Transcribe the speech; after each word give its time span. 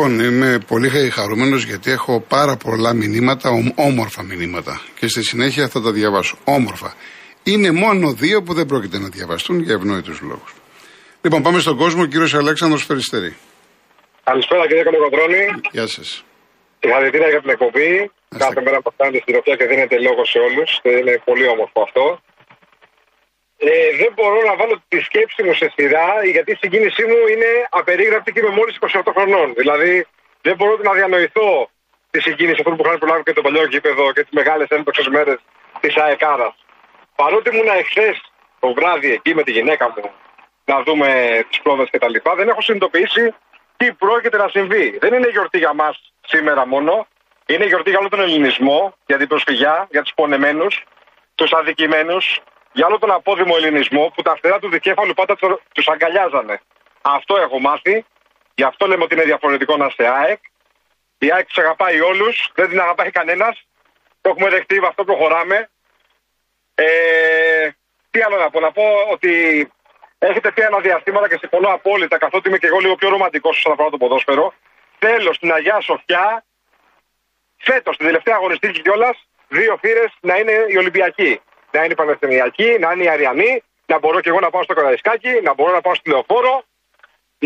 Λοιπόν, 0.00 0.20
είμαι 0.20 0.58
πολύ 0.66 0.88
χαρούμενος 0.88 1.64
γιατί 1.64 1.90
έχω 1.90 2.20
πάρα 2.28 2.56
πολλά 2.56 2.92
μηνύματα, 2.92 3.50
όμορφα 3.74 4.22
μηνύματα. 4.22 4.80
Και 4.98 5.06
στη 5.08 5.22
συνέχεια 5.22 5.68
θα 5.68 5.80
τα 5.82 5.90
διαβάσω. 5.92 6.36
Όμορφα. 6.44 6.94
Είναι 7.42 7.70
μόνο 7.70 8.12
δύο 8.12 8.42
που 8.42 8.54
δεν 8.54 8.66
πρόκειται 8.66 8.98
να 8.98 9.08
διαβαστούν 9.08 9.60
για 9.60 9.74
ευνόητους 9.74 10.20
λόγους. 10.20 10.54
Λοιπόν, 11.22 11.42
πάμε 11.42 11.58
στον 11.58 11.76
κόσμο, 11.76 12.06
κύριος 12.06 12.34
Αλέξανδρος 12.34 12.86
Περιστερή. 12.86 13.36
Καλησπέρα 14.24 14.66
κύριε 14.66 14.82
Καλοκοντρώνη. 14.82 15.44
Γεια 15.70 15.86
σας. 15.86 16.24
Συγχαρητήρια 16.80 17.28
για 17.28 17.40
την 17.40 17.50
εκπομπή. 17.50 18.10
Κάθε 18.38 18.60
μέρα 18.64 18.80
που 18.82 18.92
κάνετε 18.96 19.18
στην 19.22 19.32
τροφιά 19.34 19.56
και 19.56 19.64
δίνετε 19.64 19.96
λόγο 19.98 20.24
σε 20.24 20.38
όλους. 20.38 20.70
Είναι 21.00 21.22
πολύ 21.24 21.46
όμορφο 21.54 21.80
αυτό. 21.82 22.20
Ε, 23.62 23.96
δεν 23.96 24.12
μπορώ 24.14 24.42
να 24.42 24.56
βάλω 24.56 24.82
τη 24.88 24.98
σκέψη 25.00 25.42
μου 25.42 25.54
σε 25.54 25.72
σειρά, 25.76 26.24
γιατί 26.24 26.50
η 26.52 26.58
συγκίνησή 26.60 27.04
μου 27.04 27.26
είναι 27.32 27.50
απερίγραπτη 27.70 28.32
και 28.32 28.40
είμαι 28.40 28.48
μόλις 28.48 28.78
28 28.80 29.00
χρονών. 29.16 29.54
Δηλαδή, 29.56 30.06
δεν 30.40 30.54
μπορώ 30.56 30.76
να 30.82 30.92
διανοηθώ 30.92 31.70
τη 32.10 32.20
συγκίνηση 32.20 32.60
αυτού 32.60 32.76
που 32.76 32.82
είχαν 32.86 32.98
προλάβει 32.98 33.22
και 33.22 33.32
το 33.32 33.40
παλιό 33.40 33.64
γήπεδο 33.64 34.12
και 34.12 34.20
τις 34.20 34.30
μεγάλες 34.32 34.68
έμπτωξε 34.68 35.10
μέρες 35.10 35.38
της 35.80 35.96
ΑΕΚΑΡΑ. 35.96 36.54
Παρότι 37.16 37.50
ήμουν 37.50 37.66
εχθές 37.66 38.32
το 38.60 38.72
βράδυ 38.72 39.12
εκεί 39.12 39.34
με 39.34 39.42
τη 39.42 39.52
γυναίκα 39.52 39.94
μου 39.96 40.10
να 40.64 40.82
δούμε 40.82 41.08
τις 41.48 41.60
πρόοδες 41.60 41.88
κτλ., 41.90 42.14
δεν 42.36 42.48
έχω 42.48 42.62
συνειδητοποιήσει 42.62 43.34
τι 43.76 43.92
πρόκειται 43.92 44.36
να 44.36 44.48
συμβεί. 44.48 44.98
Δεν 45.00 45.14
είναι 45.14 45.28
γιορτή 45.28 45.58
για 45.58 45.74
μας 45.74 46.12
σήμερα 46.26 46.66
μόνο. 46.66 47.06
Είναι 47.46 47.66
γιορτή 47.66 47.90
για 47.90 47.98
όλο 47.98 48.08
τον 48.08 48.20
ελληνισμό, 48.20 48.94
για 49.06 49.18
την 49.18 49.28
προσφυγιά, 49.28 49.88
για 49.90 50.02
τους 50.02 50.12
πονεμένους, 50.14 50.84
τους 51.34 51.52
αδικημένους, 51.52 52.40
για 52.72 52.86
όλο 52.86 52.98
τον 52.98 53.10
απόδημο 53.10 53.54
ελληνισμό 53.56 54.12
που 54.14 54.22
τα 54.22 54.36
φτερά 54.36 54.58
του 54.58 54.70
δικέφαλου 54.70 55.14
πάντα 55.14 55.36
τους 55.72 55.88
αγκαλιάζανε. 55.88 56.60
Αυτό 57.02 57.36
έχω 57.36 57.58
μάθει. 57.60 58.04
Γι' 58.54 58.64
αυτό 58.64 58.86
λέμε 58.86 59.02
ότι 59.02 59.14
είναι 59.14 59.24
διαφορετικό 59.24 59.76
να 59.76 59.86
είστε 59.86 60.08
ΑΕΚ. 60.08 60.38
Η 61.18 61.32
ΑΕΚ 61.32 61.46
τους 61.46 61.58
αγαπάει 61.58 62.00
όλους, 62.00 62.50
δεν 62.54 62.68
την 62.68 62.80
αγαπάει 62.80 63.10
κανένας. 63.10 63.66
Το 64.20 64.30
έχουμε 64.30 64.48
δεχτεί, 64.48 64.80
με 64.80 64.86
αυτό 64.86 65.04
προχωράμε. 65.04 65.70
Ε, 66.74 67.68
τι 68.10 68.20
άλλο 68.22 68.36
να 68.36 68.50
πω, 68.50 68.60
να 68.60 68.72
πω 68.72 68.82
ότι 69.10 69.32
έχετε 70.18 70.52
πει 70.52 70.62
ένα 70.62 70.80
διαστήματα 70.80 71.28
και 71.28 71.36
συμφωνώ 71.40 71.68
απόλυτα, 71.68 72.18
καθότι 72.18 72.48
είμαι 72.48 72.58
και 72.58 72.66
εγώ 72.66 72.78
λίγο 72.78 72.94
πιο 72.94 73.08
ρομαντικός 73.08 73.56
όσον 73.56 73.72
αφορά 73.72 73.90
το 73.90 73.96
ποδόσφαιρο. 73.96 74.54
Θέλω 74.98 75.32
στην 75.32 75.52
Αγία 75.52 75.80
Σοφιά, 75.80 76.44
φέτος, 77.56 77.96
την 77.96 78.06
τελευταία 78.06 78.34
αγωνιστική 78.34 78.80
κιόλας, 78.80 79.26
δύο 79.48 79.78
θύρε 79.80 80.04
να 80.20 80.36
είναι 80.36 80.52
η 80.68 80.76
Ολυμπιακή 80.76 81.40
να 81.74 81.78
είναι 81.82 81.94
η 81.96 81.98
Πανεπιστημιακή, 82.00 82.68
να 82.82 82.88
είναι 82.92 83.04
η 83.08 83.10
Αριανή, 83.14 83.52
να 83.90 83.96
μπορώ 84.00 84.18
και 84.22 84.30
εγώ 84.32 84.40
να 84.46 84.50
πάω 84.52 84.62
στο 84.66 84.74
Καραϊσκάκι, 84.78 85.32
να 85.46 85.52
μπορώ 85.56 85.70
να 85.78 85.82
πάω 85.84 85.94
στη 85.98 86.06
Λεωφόρο, 86.12 86.54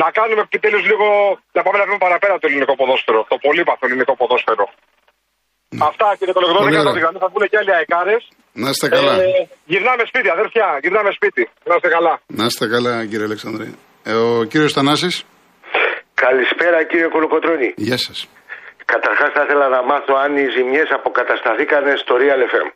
να 0.01 0.07
κάνουμε 0.19 0.43
επιτέλου 0.49 0.81
λίγο. 0.91 1.07
να 1.57 1.61
πάμε 1.65 1.77
να 1.81 1.85
δούμε 1.87 1.99
παραπέρα 2.07 2.35
το 2.43 2.47
ελληνικό 2.51 2.75
ποδόσφαιρο, 2.81 3.21
το 3.33 3.37
πολύπαθο 3.45 3.83
ελληνικό 3.89 4.13
ποδόσφαιρο. 4.21 4.67
Ναι. 5.75 5.85
Αυτά 5.91 6.07
κύριε 6.19 6.35
Κολογρόνη, 6.39 6.71
κατά 6.79 6.93
τη 6.97 7.01
γραμμή 7.05 7.19
θα 7.25 7.29
βγουν 7.33 7.45
και 7.51 7.59
άλλοι 7.61 7.73
αεκάρε. 7.79 8.17
Να 8.63 8.69
είστε 8.73 8.87
καλά. 8.97 9.15
Ε, 9.23 9.27
γυρνάμε 9.73 10.03
σπίτι, 10.11 10.29
αδέρφια, 10.37 10.67
γυρνάμε 10.83 11.11
σπίτι. 11.19 11.43
Να 11.69 11.75
είστε 11.77 11.89
καλά. 11.97 12.15
Να 12.39 12.45
είστε 12.49 12.65
καλά, 12.75 12.93
κύριε 13.11 13.27
Αλεξανδρή. 13.31 13.69
Ε, 14.11 14.13
ο 14.13 14.45
κύριος 14.51 14.73
Θανάσης. 14.77 15.15
Καλησπέρα, 16.25 16.79
κύριε 16.91 17.09
Κολοκοτρόνη. 17.15 17.69
Γεια 17.77 17.99
σας. 18.07 18.19
Καταρχάς, 18.93 19.31
θα 19.37 19.43
ήθελα 19.47 19.67
να 19.69 19.81
μάθω 19.91 20.15
αν 20.25 20.31
οι 20.37 20.47
ζημιές 20.57 20.89
αποκατασταθήκαν 20.99 21.85
στο 22.03 22.13
Real 22.23 22.41
FM. 22.53 22.69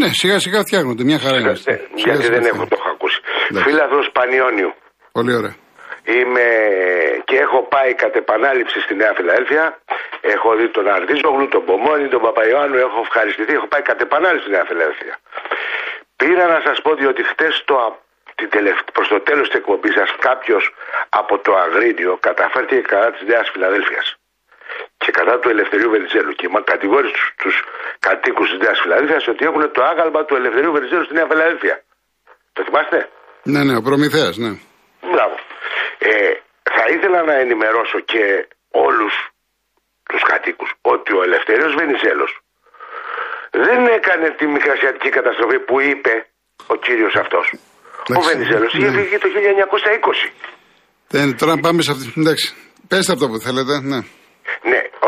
Ναι, 0.00 0.08
σιγά 0.20 0.38
σιγά 0.44 0.60
φτιάχνονται. 0.66 1.02
Μια 1.10 1.18
χαρά 1.24 1.38
είναι. 1.40 1.54
Ναι, 1.70 1.76
γιατί 1.94 2.26
δεν 2.36 2.44
έχω 2.50 2.62
το 2.70 2.76
έχω 2.80 2.90
ακούσει. 2.96 3.18
Φίλαθρος 3.66 4.06
Πανιόνιου. 4.16 4.70
Πολύ 5.12 5.32
ωραία. 5.40 5.54
Είμαι 6.16 6.46
και 7.28 7.36
έχω 7.46 7.58
πάει 7.74 7.92
κατ' 8.02 8.16
επανάληψη 8.24 8.78
στη 8.84 8.94
Νέα 9.00 9.12
Φιλαδέλφια. 9.16 9.64
Έχω 10.34 10.48
δει 10.58 10.66
τον 10.76 10.86
Αρδίζογλου, 10.96 11.48
τον 11.54 11.62
Πομόνι, 11.68 12.08
τον 12.14 12.20
Παπαϊωάννου. 12.26 12.76
Έχω 12.86 12.98
ευχαριστηθεί. 13.06 13.52
Έχω 13.58 13.68
πάει 13.72 13.82
κατ' 13.90 14.00
επανάληψη 14.08 14.44
στη 14.44 14.52
Νέα 14.56 14.64
Φιλαδέλφια. 14.68 15.14
Πήρα 16.20 16.44
να 16.54 16.60
σας 16.66 16.76
πω 16.82 16.90
ότι 17.12 17.22
χτες 17.30 17.54
το, 17.68 17.76
προς 18.96 19.08
το 19.08 19.18
τέλος 19.28 19.46
της 19.48 19.56
εκπομπής 19.60 19.94
σας 19.98 20.10
κάποιος 20.26 20.64
από 21.08 21.34
το 21.44 21.52
Αγρίνιο 21.64 22.12
καταφέρθηκε 22.28 22.80
κατά 22.92 23.10
της 23.14 23.22
Νέας 23.30 23.46
Φιλαδέλφιας 23.52 24.06
και 25.08 25.16
κατά 25.20 25.34
του 25.40 25.48
Ελευθερίου 25.54 25.90
Βενιζέλου 25.94 26.32
και 26.40 26.46
κατηγόρησε 26.72 27.12
τους 27.18 27.26
τους 27.42 27.56
κατοίκους 28.06 28.46
της 28.50 28.58
Νέας 28.64 28.78
Φιλαδέλφια 28.82 29.18
ότι 29.34 29.42
έχουν 29.48 29.62
το 29.76 29.82
άγαλμα 29.92 30.20
του 30.26 30.34
Ελευθερίου 30.40 30.72
Βενιζέλου 30.76 31.04
στη 31.06 31.14
Νέα 31.18 31.26
Φιλαδέλφια. 31.30 31.76
Το 32.54 32.60
θυμάστε; 32.66 32.98
Ναι, 33.52 33.60
ναι, 33.66 33.74
ο 33.80 33.82
Προμηθέας, 33.86 34.34
ναι. 34.44 34.52
Μπράβο. 35.12 35.36
Ε, 36.10 36.12
θα 36.76 36.84
ήθελα 36.94 37.20
να 37.30 37.34
ενημερώσω 37.44 37.98
και 38.12 38.22
όλους 38.86 39.14
τους 40.10 40.22
κατοίκους 40.30 40.70
ότι 40.94 41.10
ο 41.18 41.20
Ελευθερίου 41.28 41.70
Βενιζέλος 41.80 42.30
δεν 43.66 43.80
έκανε 43.98 44.26
τη 44.38 44.44
μικρασιατική 44.56 45.10
καταστροφή 45.18 45.58
που 45.66 45.76
είπε 45.90 46.12
ο 46.72 46.74
κύριος 46.84 47.14
αυτός. 47.22 47.46
Ο 48.18 48.20
Βενιζέλος 48.28 48.70
ναι. 48.72 48.78
είχε 48.78 48.90
φύγει 48.98 49.18
το 49.24 49.28
1920. 50.26 50.30
Δεν, 51.14 51.26
τώρα 51.40 51.54
πάμε 51.64 51.80
σε 51.86 51.90
αυτή. 51.94 52.06
Εντάξει. 52.22 52.46
Πέστε 52.90 53.12
αυτό 53.12 53.26
που 53.30 53.38
θέλετε, 53.46 53.74
ναι. 53.92 54.00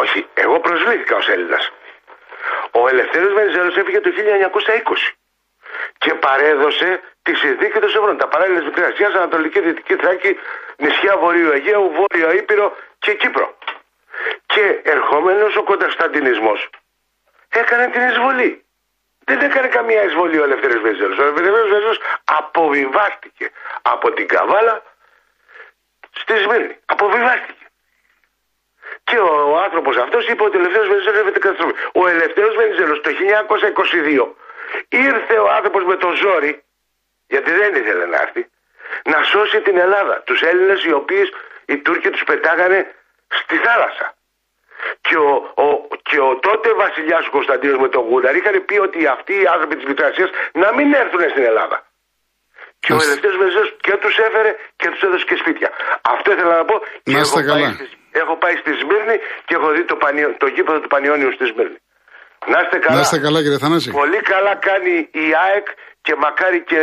Ναι, 0.00 0.06
όχι. 0.08 0.26
Εγώ 0.34 0.60
προσβλήθηκα 0.60 1.16
ως 1.16 1.28
Έλληνας. 1.28 1.72
Ο 2.70 2.88
Ελευθέρω 2.88 3.34
Βενιζέλος 3.34 3.76
έφυγε 3.76 4.00
το 4.00 4.10
1920 4.10 5.16
και 5.98 6.14
παρέδωσε 6.14 7.00
τη 7.22 7.34
συνθήκη 7.34 7.78
των 7.78 7.90
Σευρών. 7.90 8.16
Τα 8.16 8.28
παράλληλες 8.28 8.64
μικρές 8.64 8.92
Ασία, 8.92 9.06
Ανατολική 9.06 9.60
Δυτική 9.60 9.96
Θράκη, 9.96 10.38
νησιά 10.76 11.16
Βορείου 11.16 11.50
Αιγαίου, 11.50 11.92
Βόρειο 11.96 12.32
Ήπειρο 12.32 12.76
και 12.98 13.14
Κύπρο. 13.14 13.58
Και 14.46 14.80
ερχόμενος 14.82 15.56
ο 15.56 15.62
Κωνσταντινισμός 15.62 16.70
έκανε 17.48 17.88
την 17.88 18.08
εισβολή. 18.08 18.64
Δεν 19.24 19.40
έκανε 19.40 19.68
καμία 19.68 20.02
εισβολή 20.02 20.38
ο 20.38 20.44
Ελευθέρω 20.44 20.80
Βενιζέλος. 20.80 21.18
Ο 21.18 21.22
Ελευθέρω 21.22 21.52
Βενιζέλος 21.52 21.98
αποβιβάστηκε 22.24 23.50
από 23.82 24.12
την 24.12 24.28
Καβάλα 24.28 24.82
στη 26.10 26.36
Σμύρνη. 26.36 26.76
Αποβιβάστηκε. 26.84 27.59
Και 29.10 29.18
ο, 29.18 29.32
ο 29.52 29.56
άνθρωπος 29.66 29.94
αυτός 30.04 30.22
είπε 30.30 30.42
ότι 30.48 30.56
ο 30.56 30.60
Ελευθέρω 30.62 30.86
Βενιζέλο 30.92 31.18
έφερε 31.20 31.38
καταστροφή. 31.46 31.74
Ο 32.00 32.02
Ελευθέρω 32.14 32.50
Βενιζέλος 32.60 32.98
το 33.04 33.10
1922 34.20 34.26
ήρθε 35.08 35.36
ο 35.46 35.48
άνθρωπος 35.58 35.82
με 35.90 35.96
το 36.02 36.08
ζόρι, 36.22 36.52
γιατί 37.32 37.50
δεν 37.60 37.70
ήθελε 37.80 38.06
να 38.12 38.18
έρθει, 38.24 38.42
να 39.12 39.18
σώσει 39.30 39.58
την 39.66 39.76
Ελλάδα. 39.84 40.14
Τους 40.26 40.40
Έλληνες 40.50 40.84
οι 40.84 40.92
οποίοι 41.00 41.24
οι 41.70 41.76
Τούρκοι 41.84 42.08
τους 42.10 42.24
πετάγανε 42.30 42.78
στη 43.40 43.56
θάλασσα. 43.64 44.06
Και 45.06 45.16
ο, 45.16 45.30
ο, 45.64 45.66
και 46.08 46.18
ο 46.28 46.30
τότε 46.46 46.68
βασιλιάς 46.82 47.22
του 47.24 47.30
Κωνσταντίνος 47.30 47.78
με 47.84 47.88
τον 47.88 48.02
Γούνταρ 48.08 48.34
είχαν 48.36 48.64
πει 48.68 48.76
ότι 48.78 49.06
αυτοί 49.06 49.34
οι 49.42 49.46
άνθρωποι 49.54 49.74
της 49.76 49.86
Μικρασία 49.92 50.26
να 50.52 50.68
μην 50.76 50.88
έρθουν 51.02 51.22
στην 51.34 51.44
Ελλάδα. 51.50 51.78
Και 52.82 52.92
ο 52.92 52.98
Ελευθέρω 53.06 53.36
Βενιζέλος 53.42 53.70
και 53.86 53.94
τους 54.02 54.16
έφερε 54.26 54.50
και 54.76 54.88
τους 54.90 55.02
έδωσε 55.06 55.24
και 55.24 55.36
σπίτια. 55.42 55.68
Αυτό 56.14 56.32
ήθελα 56.32 56.54
να 56.56 56.64
πω. 56.64 56.76
Να 57.04 57.20
είστε 57.20 57.42
καλά. 57.42 57.70
Έχω 58.22 58.34
πάει 58.42 58.56
στη 58.62 58.72
Σμύρνη 58.80 59.16
και 59.46 59.54
έχω 59.58 59.68
δει 59.74 59.82
το, 59.90 59.96
πανιό, 60.02 60.28
το 60.42 60.46
γήπεδο 60.54 60.78
του 60.82 60.90
Πανιόνιου 60.94 61.30
στη 61.36 61.44
Σμύρνη. 61.50 61.78
Να 62.52 62.58
είστε 62.62 62.76
καλά. 62.84 62.94
Να 62.96 63.02
είστε 63.04 63.18
καλά 63.26 63.38
κύριε 63.44 63.60
Θανάση. 63.64 63.88
Πολύ 64.02 64.20
καλά 64.32 64.52
κάνει 64.68 64.94
η 65.24 65.26
ΑΕΚ 65.44 65.66
και 66.06 66.14
μακάρι 66.24 66.60
και, 66.70 66.80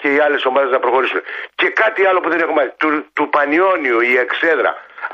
και 0.00 0.08
οι 0.14 0.18
άλλες 0.26 0.42
ομάδες 0.50 0.70
να 0.76 0.80
προχωρήσουν. 0.84 1.20
Και 1.58 1.68
κάτι 1.82 2.00
άλλο 2.08 2.18
που 2.22 2.30
δεν 2.32 2.40
έχουμε 2.44 2.64
του, 2.80 2.88
του 3.16 3.24
Πανιόνιου, 3.34 3.98
η 4.12 4.14
εξέδρα, 4.24 4.70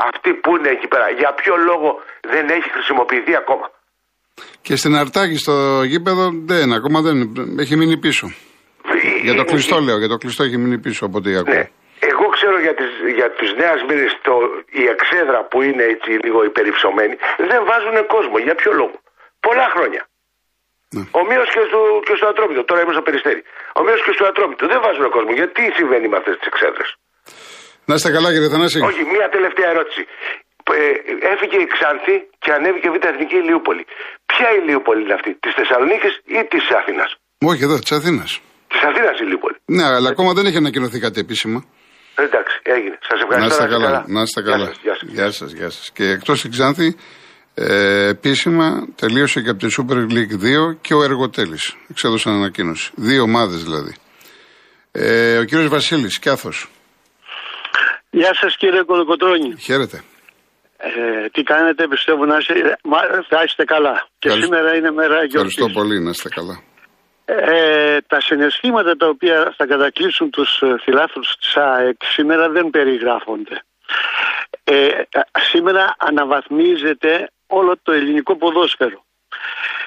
αυτή 0.08 0.30
που 0.42 0.50
είναι 0.56 0.70
εκεί 0.76 0.86
πέρα, 0.92 1.06
για 1.20 1.30
ποιο 1.40 1.54
λόγο 1.70 1.88
δεν 2.32 2.44
έχει 2.56 2.68
χρησιμοποιηθεί 2.76 3.32
ακόμα; 3.42 3.66
Και 4.66 4.74
στην 4.80 4.92
Αρτάκη 5.02 5.36
στο 5.44 5.54
γήπεδο 5.90 6.24
δεν, 6.50 6.72
ακόμα 6.78 6.98
δεν, 7.06 7.16
έχει 7.62 7.74
μείνει 7.76 7.96
πίσω. 8.06 8.26
Για 9.22 9.34
το 9.34 9.44
κλειστό 9.44 9.76
λέω, 9.86 9.98
για 9.98 10.08
το 10.08 10.16
κλειστό 10.16 10.42
έχει 10.42 10.56
μείνει 10.56 10.78
πίσω 10.78 11.04
από 11.06 11.16
ό,τι 11.18 11.36
ακούω. 11.36 11.54
Ναι 11.54 11.64
ξέρω 12.42 12.58
για, 12.66 12.74
τις, 12.78 12.90
για 13.18 13.28
τους 13.36 13.50
Νέας 13.60 13.78
Μύρες 13.86 14.12
το, 14.26 14.34
η 14.82 14.82
εξέδρα 14.94 15.40
που 15.50 15.58
είναι 15.66 15.84
έτσι 15.94 16.10
λίγο 16.24 16.40
υπερυψωμένη 16.50 17.14
δεν 17.50 17.60
βάζουν 17.70 17.96
κόσμο. 18.14 18.36
Για 18.46 18.54
ποιο 18.60 18.72
λόγο; 18.80 18.96
Πολλά 19.46 19.66
χρόνια. 19.74 20.02
Ναι. 20.96 21.04
Ομοίω 21.20 21.44
και, 21.54 21.62
στο, 21.68 21.80
και 22.06 22.14
στο 22.18 22.26
Ατρόμητο. 22.32 22.60
Τώρα 22.68 22.80
είμαι 22.82 22.94
στο 22.98 23.04
Περιστέρι. 23.08 23.42
Ομοίω 23.80 23.96
και 24.06 24.12
στο 24.16 24.24
Ατρόμητο. 24.30 24.62
Δεν 24.72 24.78
βάζουν 24.84 25.04
κόσμο. 25.16 25.32
Γιατί 25.40 25.62
συμβαίνει 25.78 26.06
με 26.12 26.16
αυτές 26.20 26.34
τις 26.38 26.46
εξέδρες; 26.52 26.88
Να 27.88 27.94
είστε 27.96 28.10
καλά, 28.16 28.28
κύριε 28.34 28.50
Θανάση. 28.54 28.78
Όχι, 28.90 29.02
μία 29.14 29.26
τελευταία 29.36 29.68
ερώτηση. 29.74 30.02
Ε, 30.78 30.88
έφυγε 31.32 31.58
η 31.66 31.68
Ξάνθη 31.74 32.16
και 32.42 32.50
ανέβηκε 32.58 32.88
β' 32.94 33.04
Εθνική 33.12 33.36
Ηλιούπολη. 33.42 33.84
Ποια 34.30 34.48
Ηλιούπολη 34.58 35.00
είναι 35.04 35.16
αυτή, 35.18 35.30
της 35.44 35.52
Θεσσαλονίκης 35.58 36.12
ή 36.38 36.40
της 36.52 36.64
Αθήνας; 36.80 37.10
Όχι, 37.50 37.62
εδώ, 37.66 37.76
της 37.84 37.92
Αθήνας. 37.98 38.30
Της 38.72 38.82
Αθήνας 38.88 39.16
Ηλιούπολη. 39.24 39.56
Ναι, 39.76 39.84
αλλά 39.96 40.08
ακόμα 40.14 40.30
δεν 40.36 40.44
έχει 40.48 40.58
ανακοινωθεί 40.64 40.98
κάτι 41.06 41.18
επίσημα. 41.26 41.58
Εντάξει, 42.14 42.60
έγινε. 42.62 42.98
Σας 43.08 43.20
ευχαριστώ. 43.20 43.38
Να 43.38 43.46
είστε 43.46 43.66
καλά. 43.76 44.04
Να 44.06 44.22
είστε 44.22 44.42
καλά. 44.42 44.72
Γεια 45.00 45.30
σας, 45.30 45.52
γεια 45.52 45.70
σας. 45.70 45.90
Και 45.92 46.04
εκτός 46.04 46.48
Ξάνθη, 46.50 46.96
ε, 47.54 48.06
επίσημα 48.08 48.88
τελείωσε 48.96 49.40
και 49.40 49.50
από 49.50 49.58
τη 49.58 49.74
Super 49.78 49.94
League 49.94 50.36
2 50.38 50.76
και 50.80 50.94
ο 50.94 51.02
Εργοτέλης. 51.02 51.76
Εξέδωσαν 51.90 52.32
ανακοίνωση. 52.32 52.90
Δύο 52.94 53.22
ομάδες 53.22 53.62
δηλαδή. 53.62 53.94
Ε, 54.92 55.38
ο 55.38 55.44
κύριος 55.44 55.68
Βασίλης, 55.68 56.18
Κιάθος. 56.18 56.68
Γεια 58.10 58.34
σας 58.34 58.56
κύριε 58.56 58.82
Κολοκοτρόνη. 58.82 59.56
Χαίρετε. 59.58 60.02
Ε, 60.76 61.28
τι 61.28 61.42
κάνετε, 61.42 61.88
πιστεύω 61.88 62.24
να 62.24 62.36
είστε, 62.36 62.54
θα 63.28 63.42
είστε 63.44 63.64
καλά. 63.64 64.06
Και 64.18 64.30
σήμερα 64.30 64.74
είναι 64.76 64.90
μέρα 64.90 65.24
γιορτής. 65.24 65.56
Ευχαριστώ 65.56 65.80
πολύ, 65.80 66.00
να 66.00 66.10
είστε 66.10 66.28
καλά. 66.28 66.62
Ε, 67.34 68.00
τα 68.06 68.20
συναισθήματα 68.20 68.96
τα 68.96 69.08
οποία 69.08 69.54
θα 69.56 69.66
κατακλείσουν 69.66 70.30
τους 70.30 70.62
ε, 70.62 70.76
φιλάθλους 70.82 71.36
της 71.36 71.56
ΑΕΚ 71.56 72.02
σήμερα 72.04 72.48
δεν 72.48 72.70
περιγράφονται. 72.70 73.62
Ε, 74.64 75.02
σήμερα 75.32 75.94
αναβαθμίζεται 75.98 77.30
όλο 77.46 77.74
το 77.82 77.92
ελληνικό 77.92 78.36
ποδόσφαιρο. 78.36 79.04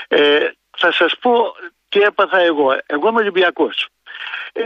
Ε, 0.07 0.50
θα 0.77 0.92
σας 0.92 1.18
πω 1.19 1.56
τι 1.89 2.00
έπαθα 2.00 2.39
εγώ. 2.39 2.77
Εγώ 2.86 3.07
είμαι 3.09 3.21
Ολυμπιακός. 3.21 3.88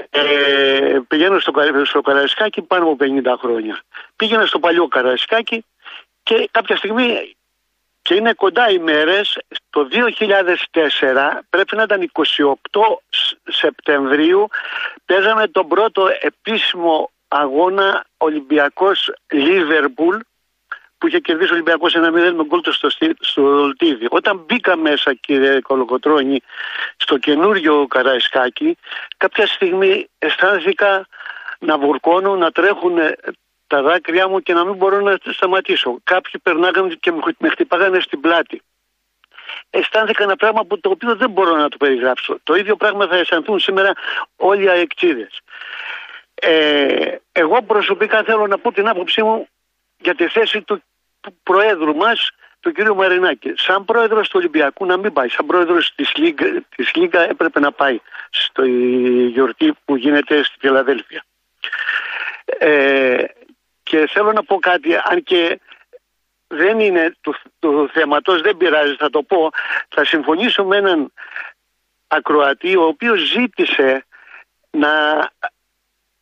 Ε, 0.09 0.99
πηγαίνω 1.07 1.39
στο, 1.39 1.53
στο 1.83 2.01
Καραϊσκάκι 2.01 2.61
πάνω 2.61 2.83
από 2.83 2.97
50 2.99 3.35
χρόνια. 3.39 3.81
Πήγαινα 4.15 4.45
στο 4.45 4.59
παλιό 4.59 4.87
Καραϊσκάκι 4.87 5.65
και 6.23 6.49
κάποια 6.51 6.75
στιγμή 6.75 7.37
και 8.09 8.15
είναι 8.15 8.33
κοντά 8.33 8.69
οι 8.69 8.79
μέρες, 8.79 9.37
το 9.69 9.87
2004 9.91 11.39
πρέπει 11.49 11.75
να 11.75 11.83
ήταν 11.83 12.11
28 12.13 12.55
Σεπτεμβρίου 13.43 14.47
παίζαμε 15.05 15.47
τον 15.47 15.67
πρώτο 15.67 16.07
επίσημο 16.19 17.11
αγώνα 17.27 18.05
Ολυμπιακός 18.17 19.11
Λίβερπουλ 19.31 20.17
που 20.97 21.07
είχε 21.07 21.19
κερδίσει 21.19 21.51
ο 21.51 21.53
Ολυμπιακός 21.53 21.95
1-0 21.95 21.99
με 22.11 22.43
γκολ 22.45 22.61
στο, 22.69 22.89
στο 23.19 23.71
Όταν 24.09 24.43
μπήκα 24.45 24.75
μέσα, 24.75 25.13
κύριε 25.13 25.59
Κολοκοτρόνη, 25.61 26.41
στο 26.97 27.17
καινούριο 27.17 27.87
Καραϊσκάκι, 27.87 28.77
κάποια 29.17 29.47
στιγμή 29.47 30.09
αισθάνθηκα 30.19 31.07
να 31.59 31.77
βουρκώνουν, 31.77 32.37
να 32.37 32.51
τρέχουν 32.51 32.97
τα 33.69 33.81
δάκρυά 33.81 34.27
μου 34.27 34.39
και 34.39 34.53
να 34.53 34.65
μην 34.65 34.75
μπορώ 34.75 34.99
να 34.99 35.17
σταματήσω. 35.31 35.99
Κάποιοι 36.03 36.33
περνάγανε 36.43 36.93
και 36.99 37.11
με 37.37 37.49
χτυπάγανε 37.49 37.99
στην 37.99 38.19
πλάτη. 38.19 38.61
Αισθάνθηκα 39.69 40.23
ένα 40.23 40.35
πράγμα 40.35 40.65
που 40.65 40.79
το 40.79 40.89
οποίο 40.89 41.15
δεν 41.15 41.29
μπορώ 41.29 41.55
να 41.55 41.69
το 41.69 41.77
περιγράψω. 41.77 42.39
Το 42.43 42.55
ίδιο 42.55 42.75
πράγμα 42.75 43.07
θα 43.07 43.15
αισθανθούν 43.15 43.59
σήμερα 43.59 43.93
όλοι 44.35 44.63
οι 44.63 44.69
αεξίδες. 44.69 45.39
Ε, 46.33 47.15
εγώ 47.31 47.61
προσωπικά 47.61 48.23
θέλω 48.23 48.47
να 48.47 48.57
πω 48.57 48.71
την 48.71 48.87
άποψή 48.87 49.23
μου 49.23 49.47
για 49.97 50.15
τη 50.15 50.27
θέση 50.27 50.61
του 50.61 50.83
Προέδρου 51.43 51.95
μας, 51.95 52.31
του 52.59 52.71
κύριου 52.71 52.95
Μαρινάκη. 52.95 53.53
Σαν 53.55 53.85
πρόεδρος 53.85 54.29
του 54.29 54.35
Ολυμπιακού 54.39 54.85
να 54.85 54.97
μην 54.97 55.13
πάει. 55.13 55.29
Σαν 55.29 55.45
πρόεδρος 55.45 55.93
της 55.95 56.15
Λίγκα, 56.15 56.45
της 56.75 56.95
Λίγκα 56.95 57.29
έπρεπε 57.29 57.59
να 57.59 57.71
πάει 57.71 57.99
στο 58.29 58.63
γιορτή 59.33 59.73
που 59.85 59.95
γίνεται 59.95 60.43
στη 60.43 60.55
Φιλαδέλφια. 60.59 61.23
Ε, 62.59 63.23
και 63.89 64.07
θέλω 64.09 64.31
να 64.31 64.43
πω 64.43 64.59
κάτι, 64.59 64.95
αν 65.03 65.23
και 65.23 65.59
δεν 66.47 66.79
είναι 66.79 67.15
του, 67.21 67.35
του 67.59 67.89
θέματος, 67.93 68.41
δεν 68.41 68.57
πειράζει, 68.57 68.95
θα 68.95 69.09
το 69.09 69.23
πω. 69.23 69.49
Θα 69.89 70.05
συμφωνήσω 70.05 70.63
με 70.63 70.77
έναν 70.77 71.13
ακροατή 72.07 72.75
ο 72.75 72.83
οποίος 72.83 73.19
ζήτησε 73.19 74.05
να, 74.71 74.91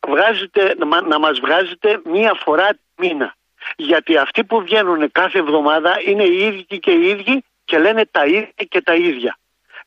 βγάζετε, 0.08 0.74
να, 0.78 1.00
να 1.00 1.18
μας 1.18 1.40
βγάζετε 1.40 2.00
μία 2.04 2.34
φορά 2.34 2.68
μήνα. 2.96 3.34
Γιατί 3.76 4.16
αυτοί 4.16 4.44
που 4.44 4.60
βγαίνουν 4.60 5.12
κάθε 5.12 5.38
εβδομάδα 5.38 6.00
είναι 6.04 6.24
οι 6.24 6.46
ίδιοι 6.46 6.78
και 6.78 6.90
οι 6.90 7.08
ίδιοι 7.08 7.44
και 7.64 7.78
λένε 7.78 8.06
τα 8.10 8.26
ίδια 8.26 8.64
και 8.68 8.82
τα 8.82 8.94
ίδια. 8.94 9.38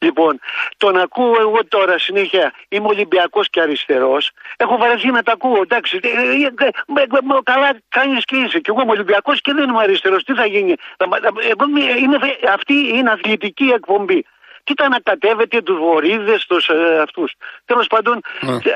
Λοιπόν, 0.03 0.39
τον 0.77 0.97
ακούω 0.97 1.35
εγώ 1.39 1.65
τώρα 1.67 1.97
συνέχεια. 1.97 2.53
Είμαι 2.69 2.87
Ολυμπιακό 2.87 3.41
και 3.49 3.61
αριστερό. 3.61 4.17
Έχω 4.57 4.77
βαρεθεί 4.77 5.11
να 5.11 5.23
τα 5.23 5.31
ακούω. 5.31 5.61
Εντάξει, 5.61 5.99
ε, 6.03 6.07
ε, 6.07 7.01
ε, 7.01 7.07
καλά 7.43 7.69
κάνει 7.89 8.21
και 8.21 8.35
είσαι. 8.35 8.59
Και 8.59 8.71
εγώ 8.71 8.81
είμαι 8.81 8.91
Ολυμπιακό 8.91 9.33
και 9.35 9.53
δεν 9.53 9.69
είμαι 9.69 9.81
αριστερό. 9.81 10.17
Τι 10.17 10.33
θα 10.33 10.45
γίνει. 10.45 10.75
Εγώ, 10.97 11.65
είναι, 11.99 12.17
αυτή 12.53 12.73
είναι 12.73 13.11
αθλητική 13.11 13.63
εκπομπή. 13.63 14.25
Τι 14.65 14.73
τα 14.79 14.85
ανακατεύετε 14.89 15.57
τους 15.67 15.77
βορείδε, 15.85 16.35
τους 16.51 16.63
ε, 16.67 16.77
αυτούς. 17.05 17.29
Τέλος 17.69 17.87
πάντων, 17.93 18.15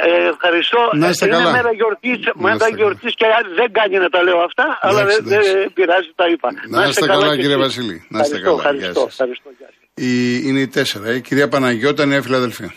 ε, 0.10 0.28
ευχαριστώ. 0.34 0.82
Να 0.94 1.08
είστε 1.10 1.26
είναι 1.26 1.38
καλά. 1.38 1.52
μέρα 1.58 1.72
γιορτής, 1.80 2.18
μέρα 2.46 2.68
γιορτής 2.78 3.14
και 3.20 3.26
δεν 3.60 3.70
κάνει 3.78 3.96
να 4.06 4.10
τα 4.16 4.20
λέω 4.28 4.40
αυτά, 4.50 4.66
αλλά 4.82 5.02
δεν, 5.10 5.20
δεν 5.34 5.44
πειράζει, 5.76 6.12
τα 6.22 6.26
είπα. 6.32 6.50
Να, 6.76 6.84
είστε 6.88 7.06
καλά, 7.06 7.36
κύριε 7.42 7.60
Βασίλη. 7.66 7.98
Να 8.10 8.20
είστε 8.20 8.38
καλά. 8.40 8.56
Ευχαριστώ, 8.56 9.04
ευχαριστώ, 9.12 9.50
η, 9.94 10.42
είναι 10.46 10.60
η 10.60 10.68
τέσσερα. 10.68 11.16
Η 11.16 11.22
κυρία 11.22 11.48
Παναγιώτα, 11.48 12.06
νέα 12.06 12.22
φιλαδελφία. 12.22 12.74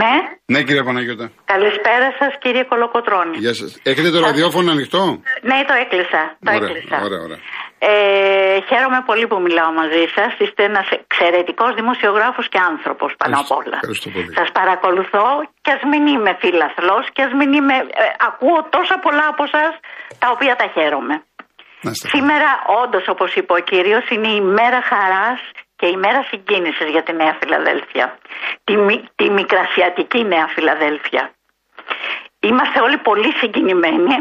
Ναι. 0.00 0.12
Ναι, 0.52 0.62
κυρία 0.62 0.84
Παναγιώτα. 0.84 1.26
Καλησπέρα 1.44 2.08
σας, 2.18 2.32
κύριε 2.42 2.64
Κολοκοτρόνη. 2.72 3.36
Γεια 3.44 3.54
σας. 3.54 3.70
Έχετε 3.82 4.10
το 4.10 4.20
ραδιόφωνο 4.20 4.70
ανοιχτό; 4.70 5.02
Ναι, 5.50 5.58
το 5.68 5.74
έκλεισα. 5.82 6.22
Το 6.44 6.52
ωραία, 6.54 6.68
έκλεισα. 6.68 6.96
ωραία, 7.06 7.20
ωραία. 7.26 7.40
Ε, 7.78 8.60
χαίρομαι 8.68 9.00
πολύ 9.06 9.26
που 9.26 9.40
μιλάω 9.40 9.72
μαζί 9.72 10.04
σας. 10.14 10.30
Είστε 10.42 10.62
ένας 10.70 10.88
εξαιρετικός 10.90 11.70
δημοσιογράφος 11.74 12.48
και 12.48 12.58
άνθρωπος 12.72 13.10
πάνω 13.20 13.36
απ' 13.42 13.52
όλα. 13.60 13.76
Ευχαριστώ 13.80 14.08
πολύ. 14.10 14.30
Σας 14.38 14.50
παρακολουθώ 14.58 15.26
και 15.64 15.70
ας 15.76 15.82
μην 15.90 16.02
είμαι 16.12 16.32
φίλαθλο 16.42 16.96
και 17.14 17.22
ας 17.22 17.32
μην 17.38 17.52
είμαι. 17.52 17.74
Ε, 17.74 18.04
ακούω 18.28 18.58
τόσα 18.76 18.96
πολλά 19.04 19.26
από 19.32 19.42
εσά 19.48 19.64
τα 20.22 20.28
οποία 20.34 20.54
τα 20.60 20.66
χαίρομαι. 20.74 21.14
Να 21.84 21.90
είστε 21.90 22.08
καλά. 22.08 22.12
Σήμερα, 22.14 22.48
όντως, 22.82 23.04
όπως 23.14 23.30
είπε 23.38 23.52
ο 23.52 23.62
κύριος, 23.70 24.04
είναι 24.14 24.28
η 24.28 24.40
μέρα 24.40 24.80
χαράς 24.90 25.40
και 25.76 25.86
η 25.94 25.96
μέρα 26.04 26.20
συγκίνησης 26.30 26.88
για 26.94 27.02
τη 27.02 27.12
Νέα 27.20 27.34
Φιλαδέλφια. 27.40 28.06
Τη, 28.64 28.76
μη- 28.76 29.04
τη 29.18 29.30
μικρασιατική 29.30 30.20
Νέα 30.32 30.46
Φιλαδέλφια. 30.54 31.30
Είμαστε 32.40 32.80
όλοι 32.80 32.98
πολύ 32.98 33.30
συγκινημένοι 33.40 34.16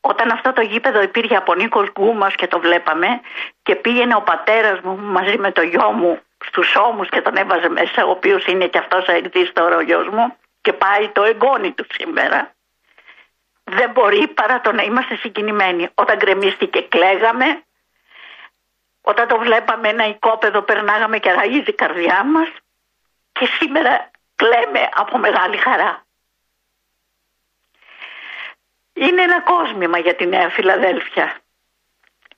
όταν 0.00 0.30
αυτό 0.30 0.52
το 0.52 0.60
γήπεδο 0.60 1.02
υπήρχε 1.02 1.36
από 1.36 1.54
Νίκο 1.54 1.86
Γκούμα 1.92 2.30
και 2.30 2.46
το 2.46 2.58
βλέπαμε 2.60 3.20
και 3.62 3.74
πήγαινε 3.76 4.14
ο 4.14 4.22
πατέρας 4.22 4.80
μου 4.80 4.98
μαζί 4.98 5.38
με 5.38 5.52
το 5.52 5.62
γιο 5.62 5.92
μου 5.92 6.20
στους 6.44 6.76
ώμους 6.76 7.08
και 7.08 7.20
τον 7.20 7.36
έβαζε 7.36 7.68
μέσα, 7.68 8.04
ο 8.06 8.10
οποίος 8.10 8.46
είναι 8.46 8.66
και 8.66 8.78
αυτός 8.78 9.08
αεκτή 9.08 9.52
τώρα 9.52 9.76
ο 9.76 9.80
γιος 9.80 10.08
μου, 10.08 10.36
και 10.60 10.72
πάει 10.72 11.08
το 11.08 11.24
εγγόνι 11.24 11.72
του 11.72 11.86
σήμερα. 11.90 12.52
Δεν 13.64 13.90
μπορεί 13.90 14.28
παρά 14.28 14.60
το 14.60 14.72
να 14.72 14.82
είμαστε 14.82 15.16
συγκινημένοι. 15.16 15.88
Όταν 15.94 16.16
γκρεμίστηκε, 16.16 16.80
κλαίγαμε. 16.80 17.62
Όταν 19.00 19.28
το 19.28 19.38
βλέπαμε 19.38 19.88
ένα 19.88 20.06
οικόπεδο, 20.06 20.62
περνάγαμε 20.62 21.18
και 21.18 21.32
ραγίζει 21.32 21.70
η 21.70 21.72
καρδιά 21.72 22.24
μας. 22.24 22.48
Και 23.32 23.46
σήμερα 23.46 24.10
κλαίμε 24.34 24.88
από 24.94 25.18
μεγάλη 25.18 25.56
χαρά. 25.56 26.06
Είναι 29.04 29.22
ένα 29.28 29.38
κόσμημα 29.52 29.98
για 29.98 30.14
τη 30.18 30.24
Νέα 30.26 30.48
Φιλαδέλφια. 30.56 31.26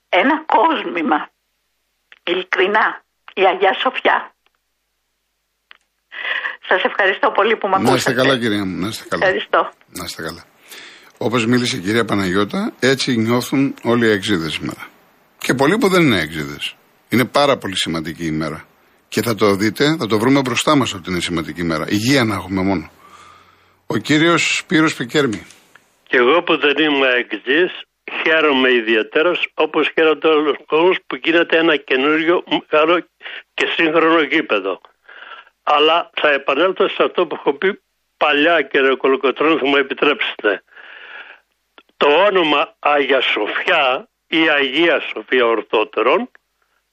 Ένα 0.09 0.35
κόσμημα. 0.55 1.19
Ειλικρινά. 2.23 2.85
Η 3.33 3.43
Αγιά 3.51 3.73
Σοφιά. 3.81 4.17
Σας 6.67 6.83
ευχαριστώ 6.83 7.31
πολύ 7.31 7.55
που 7.57 7.67
με 7.67 7.75
ακούσατε. 7.75 7.91
Να 7.91 7.97
είστε 7.97 8.13
καλά, 8.13 8.39
κυρία 8.39 8.65
μου. 8.65 8.77
Να 8.77 8.87
είστε 8.87 9.05
καλά. 9.09 9.25
Ευχαριστώ. 9.25 9.71
Να 9.97 10.03
είστε 10.03 10.21
καλά. 10.21 10.43
Όπως 11.17 11.45
μίλησε 11.45 11.75
η 11.77 11.79
κυρία 11.79 12.05
Παναγιώτα, 12.05 12.73
έτσι 12.79 13.17
νιώθουν 13.17 13.75
όλοι 13.83 14.05
οι 14.07 14.11
εξίδε 14.11 14.49
σήμερα. 14.49 14.87
Και 15.37 15.53
πολλοί 15.53 15.77
που 15.77 15.87
δεν 15.87 16.01
είναι 16.01 16.19
εξίδε. 16.21 16.57
Είναι 17.09 17.25
πάρα 17.25 17.57
πολύ 17.57 17.77
σημαντική 17.77 18.25
η 18.25 18.31
μέρα. 18.31 18.63
Και 19.07 19.21
θα 19.21 19.35
το 19.35 19.55
δείτε, 19.55 19.95
θα 19.99 20.07
το 20.07 20.19
βρούμε 20.19 20.41
μπροστά 20.41 20.75
μας 20.75 20.93
ότι 20.93 21.09
είναι 21.09 21.19
σημαντική 21.19 21.61
ημέρα. 21.61 21.85
Υγεία 21.89 22.23
να 22.23 22.35
έχουμε 22.35 22.61
μόνο. 22.61 22.91
Ο 23.87 23.97
κύριος 23.97 24.55
Σπύρος 24.57 24.95
Πικέρμη. 24.95 25.45
Και 26.11 26.17
εγώ 26.17 26.43
που 26.43 26.57
δεν 26.57 26.77
είμαι 26.85 27.07
εξή, 27.21 27.61
χαίρομαι 28.23 28.69
ιδιαίτερω 28.73 29.31
όπως 29.53 29.89
χαίρονται 29.93 30.27
όλο 30.27 30.49
ο 30.59 30.63
κόσμο 30.65 30.93
που 31.07 31.15
γίνεται 31.23 31.57
ένα 31.57 31.75
καινούριο 31.75 32.43
μεγάλο 32.57 32.95
και 33.53 33.65
σύγχρονο 33.75 34.21
γήπεδο. 34.21 34.81
Αλλά 35.63 36.09
θα 36.21 36.29
επανέλθω 36.31 36.87
σε 36.87 37.03
αυτό 37.07 37.27
που 37.27 37.35
έχω 37.39 37.53
πει 37.53 37.79
παλιά, 38.17 38.61
κύριε 38.61 38.95
Κολοκοτρόνη, 38.95 39.57
θα 39.59 39.67
μου 39.67 39.75
επιτρέψετε. 39.75 40.63
Το 41.97 42.07
όνομα 42.29 42.75
Αγία 42.79 43.21
Σοφιά 43.21 44.07
ή 44.27 44.49
Αγία 44.57 44.99
Σοφία 45.13 45.45
Ορθότερων 45.45 46.29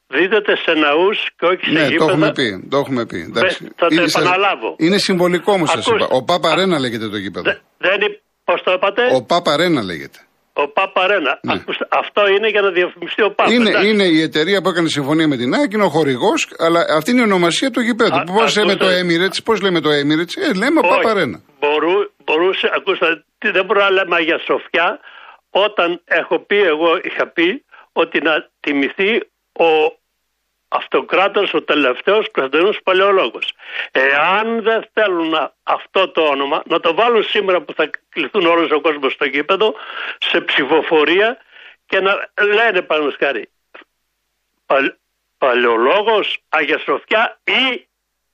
δίδεται 0.07 0.57
σε 0.57 0.73
ναούς 0.73 1.19
και 1.39 1.47
όχι 1.47 1.65
σε 1.65 1.71
Ναι, 1.71 1.85
το 1.85 1.91
γήπεδα. 1.91 2.11
έχουμε 2.13 2.33
πει. 2.33 2.67
Το 2.71 2.77
έχουμε 2.79 3.07
πει. 3.07 3.19
Εντάξει. 3.31 3.69
θα 3.77 3.87
το 3.89 3.95
Είναι 3.95 4.09
σας- 4.09 4.23
επαναλάβω. 4.23 4.75
Είναι 4.79 4.99
συμβολικό 4.99 5.53
όμω, 5.53 5.67
σας 5.67 5.87
Ακούστε. 5.87 6.05
είπα. 6.05 6.15
Ο 6.17 6.25
Πάπα 6.25 6.55
Ρένα 6.55 6.79
λέγεται 6.79 7.09
το 7.09 7.17
γήπεδο. 7.17 7.51
Δε- 7.51 7.59
δεν 7.79 8.21
είναι, 8.49 8.57
πώς 8.57 8.63
το 8.65 8.73
είπατε; 8.73 9.03
Ο 9.15 9.23
Πάπα 9.23 9.57
Ρένα 9.57 9.83
λέγεται. 9.83 10.19
Ο 10.53 10.69
Πάπα 10.69 11.07
Ρένα. 11.07 11.33
Ναι. 11.43 11.53
Ακούστε, 11.53 11.85
αυτό 12.03 12.23
είναι 12.35 12.49
για 12.49 12.61
να 12.61 12.71
διαφημιστεί 12.71 13.23
ο 13.23 13.31
Πάπα. 13.37 13.53
Είναι, 13.53 13.69
εντάξει. 13.69 13.89
είναι 13.89 14.05
η 14.05 14.21
εταιρεία 14.23 14.61
που 14.63 14.69
έκανε 14.69 14.89
συμφωνία 14.89 15.29
με 15.29 15.37
την 15.37 15.55
ΑΕΚ, 15.55 15.73
είναι 15.73 15.85
ο 15.85 15.89
χορηγός, 15.89 16.41
αλλά 16.59 16.81
αυτή 16.99 17.11
είναι 17.11 17.21
η 17.21 17.29
ονομασία 17.33 17.71
του 17.71 17.81
γηπέδου. 17.81 18.17
Α, 18.17 18.25
Πώς 18.25 18.57
λέμε 18.57 18.75
το 18.75 18.87
ακούστε. 18.87 19.01
Emirates, 19.01 19.41
πώς 19.45 19.61
λέμε 19.65 19.81
το 19.81 19.91
Emirates, 20.01 20.35
ε, 20.47 20.53
λέμε 20.63 20.79
Όχι. 20.81 20.89
Πάπα 20.93 21.11
Ρένα. 21.15 21.39
Μπορού, 21.61 21.97
μπορούσε, 22.25 22.67
ακούστε, 22.79 23.07
τι 23.41 23.51
δεν 23.51 23.65
μπορούμε 23.65 23.85
να 23.85 23.91
λέμε 23.91 24.19
για 24.29 24.39
Σοφιά 24.49 24.89
όταν 25.51 25.89
έχω 26.05 26.37
πει, 26.49 26.59
εγώ 26.75 26.91
είχα 27.09 27.27
πει 27.37 27.65
ότι 27.93 28.19
να 28.29 28.35
τιμηθεί 28.61 29.13
ο 29.53 29.69
αυτοκράτορ, 30.69 31.49
ο 31.53 31.63
τελευταίος 31.63 32.31
Κωνσταντινός 32.31 32.79
Παλαιολόγος. 32.83 33.53
Εάν 33.93 34.63
δεν 34.63 34.89
θέλουν 34.93 35.29
να- 35.29 35.53
αυτό 35.63 36.09
το 36.09 36.23
όνομα, 36.23 36.63
να 36.67 36.81
το 36.81 36.95
βάλουν 36.95 37.25
σήμερα 37.25 37.61
που 37.61 37.75
θα 37.75 37.91
κληθούν 38.09 38.47
όλος 38.47 38.71
ο 38.71 38.81
κόσμος 38.81 39.13
στο 39.13 39.25
γήπεδο, 39.25 39.75
σε 40.19 40.41
ψηφοφορία 40.41 41.39
και 41.87 42.01
να 42.01 42.31
λένε 42.43 42.83
πάνω 42.83 43.11
σκάρι 43.11 43.51
παλ, 44.67 44.93
Παλαιολόγος, 45.39 46.39
Αγία 46.49 46.79
Σοφιά 46.79 47.41
ή 47.45 47.87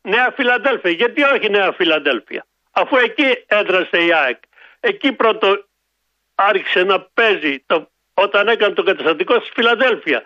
Νέα 0.02 0.32
Φιλαδέλφια. 0.36 0.90
Γιατί 0.90 1.22
όχι 1.22 1.50
Νέα 1.50 1.72
Φιλαδέλφια. 1.72 2.46
Αφού 2.70 2.96
εκεί 2.96 3.44
έδρασε 3.46 4.04
η 4.04 4.12
ΑΕΚ. 4.12 4.38
Εκεί 4.80 5.12
πρώτο 5.12 5.64
άρχισε 6.34 6.82
να 6.82 7.00
παίζει 7.00 7.62
το, 7.66 7.90
όταν 8.14 8.48
έκανε 8.48 8.74
το 8.74 8.82
καταστατικό 8.82 9.34
στη 9.34 9.50
Φιλαδέλφια. 9.54 10.22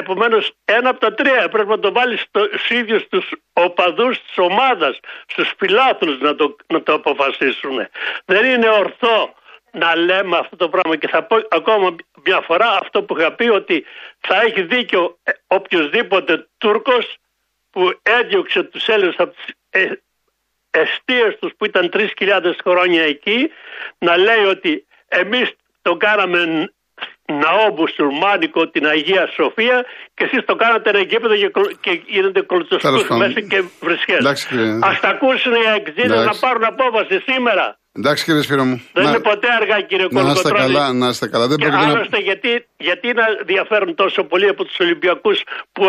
Επομένως, 0.00 0.52
ένα 0.64 0.88
από 0.88 1.00
τα 1.00 1.14
τρία 1.14 1.48
πρέπει 1.48 1.68
να 1.68 1.78
το 1.78 1.92
βάλει 1.92 2.16
στους 2.16 2.70
ίδιους 2.70 3.08
τους 3.08 3.30
οπαδούς 3.52 4.22
της 4.22 4.38
ομάδας, 4.38 5.00
στους 5.26 5.52
φιλάθλους 5.58 6.20
να 6.20 6.34
το, 6.34 6.56
να 6.66 6.82
το 6.82 6.92
αποφασίσουν. 6.92 7.88
Δεν 8.24 8.44
είναι 8.44 8.68
ορθό 8.68 9.34
να 9.72 9.96
λέμε 9.96 10.36
αυτό 10.36 10.56
το 10.56 10.68
πράγμα 10.68 10.96
και 10.96 11.08
θα 11.08 11.22
πω 11.22 11.36
ακόμα 11.48 11.96
μια 12.24 12.40
φορά 12.40 12.78
αυτό 12.82 13.02
που 13.02 13.18
είχα 13.18 13.32
πει 13.32 13.48
ότι 13.48 13.84
θα 14.20 14.40
έχει 14.40 14.62
δίκιο 14.62 15.18
ε, 15.22 15.32
οποιοδήποτε 15.46 16.48
Τούρκος 16.58 17.16
που 17.70 17.98
έδιωξε 18.02 18.62
τους 18.62 18.88
Έλληνες 18.88 19.14
από 19.18 19.34
τις 19.34 19.54
ε, 19.70 19.92
εστίες 20.70 21.38
τους 21.40 21.52
που 21.56 21.64
ήταν 21.64 21.90
3.000 21.92 22.52
χρόνια 22.62 23.02
εκεί 23.02 23.50
να 23.98 24.16
λέει 24.16 24.44
ότι 24.44 24.86
εμείς 25.08 25.52
το 25.82 25.96
κάναμε 25.96 26.72
ναό 27.44 27.66
μουσουλμάνικο 27.78 28.68
την 28.74 28.84
Αγία 28.86 29.24
Σοφία 29.36 29.84
και 30.14 30.24
εσείς 30.24 30.40
το 30.44 30.54
κάνατε 30.62 30.90
ένα 30.90 31.02
γήπεδο 31.10 31.34
και 31.80 31.92
γίνονται 32.06 32.40
κολοτσοσκούς 32.40 33.08
μέσα 33.08 33.40
και 33.50 33.58
βρισκές. 33.80 34.20
Ας 34.88 35.00
τα 35.00 35.08
ακούσουν 35.08 35.52
οι 35.52 35.64
εξήνες 35.78 36.24
να 36.30 36.34
πάρουν 36.44 36.64
απόφαση 36.64 37.16
σήμερα. 37.28 37.78
Εντάξει 37.98 38.24
κύριε 38.24 38.42
Σπύρο 38.42 38.64
μου. 38.64 38.76
Δεν 38.92 39.04
να... 39.04 39.10
είναι 39.10 39.20
ποτέ 39.20 39.48
αργά 39.60 39.80
κύριε 39.80 40.06
Κολοκοτρώνη. 40.06 40.58
Να 40.58 40.64
είστε 40.64 40.78
καλά, 40.78 40.92
να 40.92 41.08
είστε 41.08 41.26
καλά. 41.28 41.46
Δεν 41.46 41.58
και 41.58 41.66
άλλωστε 41.66 42.16
να... 42.16 42.22
γιατί, 42.28 42.66
γιατί 42.76 43.12
να 43.12 43.24
διαφέρουν 43.44 43.94
τόσο 43.94 44.22
πολύ 44.24 44.48
από 44.48 44.64
τους 44.64 44.78
Ολυμπιακούς 44.78 45.42
που, 45.72 45.82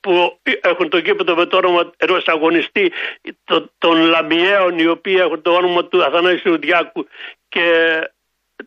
που 0.00 0.12
έχουν 0.60 0.88
το 0.88 0.98
γήπεδο 0.98 1.34
με 1.34 1.46
το 1.46 1.56
όνομα 1.56 1.90
ενός 1.96 2.24
αγωνιστή 2.26 2.92
των 3.78 3.96
Λαμιαίων 4.12 4.78
οι 4.78 4.86
οποίοι 4.86 5.16
έχουν 5.18 5.42
το 5.42 5.50
όνομα 5.50 5.84
του 5.84 6.04
Αθανάσιου 6.04 6.58
Διάκου 6.58 7.06
και 7.48 7.66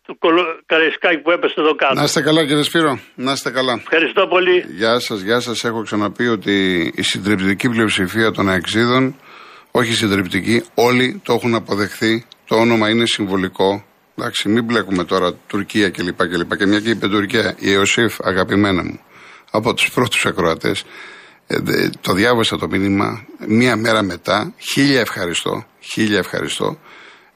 του 0.04 0.18
Καραϊσκάκη 0.66 1.22
που 1.22 1.32
έπεσε 1.32 1.54
εδώ 1.58 1.76
κάτω. 1.76 1.94
Να 1.94 2.04
είστε 2.04 2.22
καλά 2.22 2.46
κύριε 2.46 2.64
Σπύρο, 2.64 3.00
να 3.16 3.32
είστε 3.32 3.50
καλά. 3.50 3.74
Ευχαριστώ 3.74 4.28
πολύ. 4.28 4.66
Γεια 4.78 5.00
σας, 5.00 5.22
γεια 5.22 5.40
σας. 5.40 5.64
Έχω 5.64 5.82
ξαναπεί 5.82 6.28
ότι 6.28 6.56
η 6.96 7.02
συντριπτική 7.02 7.70
πλειοψηφία 7.70 8.32
των 8.32 8.50
αεξίδων, 8.50 9.16
όχι 9.72 9.94
συντριπτική, 9.94 10.64
όλοι 10.74 11.22
το 11.24 11.34
έχουν 11.34 11.56
αποδεχθεί. 11.56 12.26
Το 12.48 12.56
όνομα 12.56 12.90
είναι 12.90 13.06
συμβολικό. 13.06 13.86
Εντάξει, 14.18 14.50
μην 14.50 14.64
μπλέκουμε 14.64 15.04
τώρα 15.04 15.34
Τουρκία 15.48 15.90
κλπ. 15.90 16.18
Και, 16.18 16.46
και, 16.48 16.56
και 16.56 16.66
μια 16.66 16.80
και 16.80 16.90
είπε 16.90 17.08
Τουρκία, 17.08 17.56
η 17.60 17.72
Εωσήφ, 17.72 18.18
αγαπημένα 18.22 18.84
μου, 18.84 19.00
από 19.52 19.74
τους 19.74 19.92
πρώτους 19.92 20.26
ακροατές, 20.26 20.84
ε, 21.48 21.58
το 22.02 22.14
διάβασα 22.14 22.58
το 22.58 22.68
μήνυμα 22.68 23.26
μία 23.48 23.76
μέρα 23.76 24.04
μετά. 24.04 24.54
Χίλια 24.72 25.00
ευχαριστώ. 25.00 25.66
Χίλια 25.80 26.18
ευχαριστώ. 26.18 26.78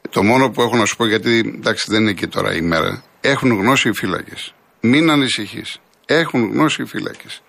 Το 0.09 0.23
μόνο 0.23 0.49
που 0.49 0.61
έχω 0.61 0.75
να 0.75 0.85
σου 0.85 0.95
πω, 0.95 1.05
γιατί 1.05 1.53
εντάξει 1.55 1.85
δεν 1.89 2.01
είναι 2.01 2.13
και 2.13 2.27
τώρα 2.27 2.55
η 2.55 2.61
μέρα, 2.61 3.03
έχουν 3.21 3.51
γνώση 3.51 3.89
οι 3.89 3.93
φύλακες. 3.93 4.53
Μην 4.81 5.09
ανησυχείς. 5.09 5.79
Έχουν 6.05 6.51
γνώση 6.51 6.81
οι 6.81 6.85
φύλακες. 6.85 7.41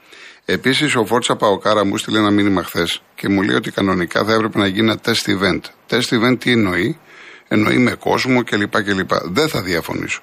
Επίσης, 0.45 0.97
ο 0.97 1.05
Φόρτσα 1.05 1.37
Παοκάρα 1.37 1.85
μου 1.85 1.97
στείλε 1.97 2.19
ένα 2.19 2.31
μήνυμα 2.31 2.63
χθες 2.63 3.03
και 3.15 3.29
μου 3.29 3.43
λέει 3.43 3.57
ότι 3.57 3.71
κανονικά 3.71 4.25
θα 4.25 4.33
έπρεπε 4.33 4.59
να 4.59 4.67
γίνει 4.67 4.91
ένα 4.91 5.01
test 5.05 5.29
event. 5.29 5.61
Test 5.89 6.19
event 6.19 6.39
τι 6.39 6.51
εννοεί, 6.51 6.99
εννοεί 7.49 7.79
με 7.79 7.95
κόσμο 7.95 8.45
κλπ. 8.45 8.83
κλπ. 8.83 9.11
Δεν 9.25 9.49
θα 9.49 9.63
διαφωνήσω. 9.63 10.21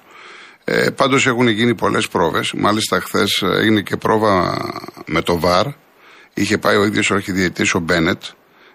Ε, 0.64 0.90
Πάντως 0.90 1.26
έχουν 1.26 1.48
γίνει 1.48 1.74
πολλές 1.74 2.08
πρόβες. 2.08 2.52
Μάλιστα, 2.52 3.00
χθες 3.00 3.42
έγινε 3.42 3.80
και 3.80 3.96
πρόβα 3.96 4.56
με 5.06 5.22
το 5.22 5.40
VAR. 5.44 5.64
Είχε 6.34 6.58
πάει 6.58 6.76
ο 6.76 6.84
ίδιος 6.84 7.10
ο 7.10 7.14
αρχιδιετής 7.14 7.74
ο 7.74 7.78
Μπένετ 7.78 8.22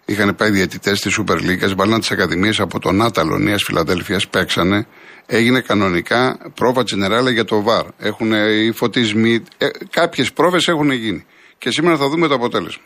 Είχαν 0.05 0.35
πάει 0.35 0.49
διαιτητές 0.49 1.01
της 1.01 1.19
Super 1.19 1.35
League, 1.35 1.75
βάλαν 1.75 1.99
τις 1.99 2.11
ακαδημίες 2.11 2.59
από 2.59 2.79
τον 2.79 3.01
Άταλο 3.01 3.37
Νέας 3.37 3.63
Φιλαδέλφιας, 3.63 4.27
παίξανε. 4.27 4.87
Έγινε 5.25 5.61
κανονικά 5.61 6.37
πρόβα 6.55 6.83
τζενεράλα 6.83 7.29
για 7.31 7.43
το 7.45 7.61
ΒΑΡ. 7.61 7.85
Έχουν 7.97 8.31
οι 8.31 8.71
φωτισμοί, 8.71 9.43
ε, 9.57 9.67
κάποιες 9.89 10.33
πρόβες 10.33 10.67
έχουν 10.67 10.91
γίνει. 10.91 11.25
Και 11.57 11.71
σήμερα 11.71 11.97
θα 11.97 12.07
δούμε 12.09 12.27
το 12.27 12.33
αποτέλεσμα. 12.33 12.83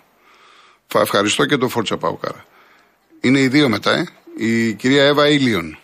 Ευχαριστώ 0.93 1.45
και 1.45 1.57
τον 1.57 1.69
Φόρτσα 1.69 1.97
Παουκάρα. 1.97 2.45
Είναι 3.21 3.39
οι 3.39 3.47
δύο 3.47 3.69
μετά, 3.69 3.91
ε. 3.91 4.05
Η 4.37 4.73
κυρία 4.73 5.03
Εύα 5.03 5.27
Ήλιον. 5.27 5.77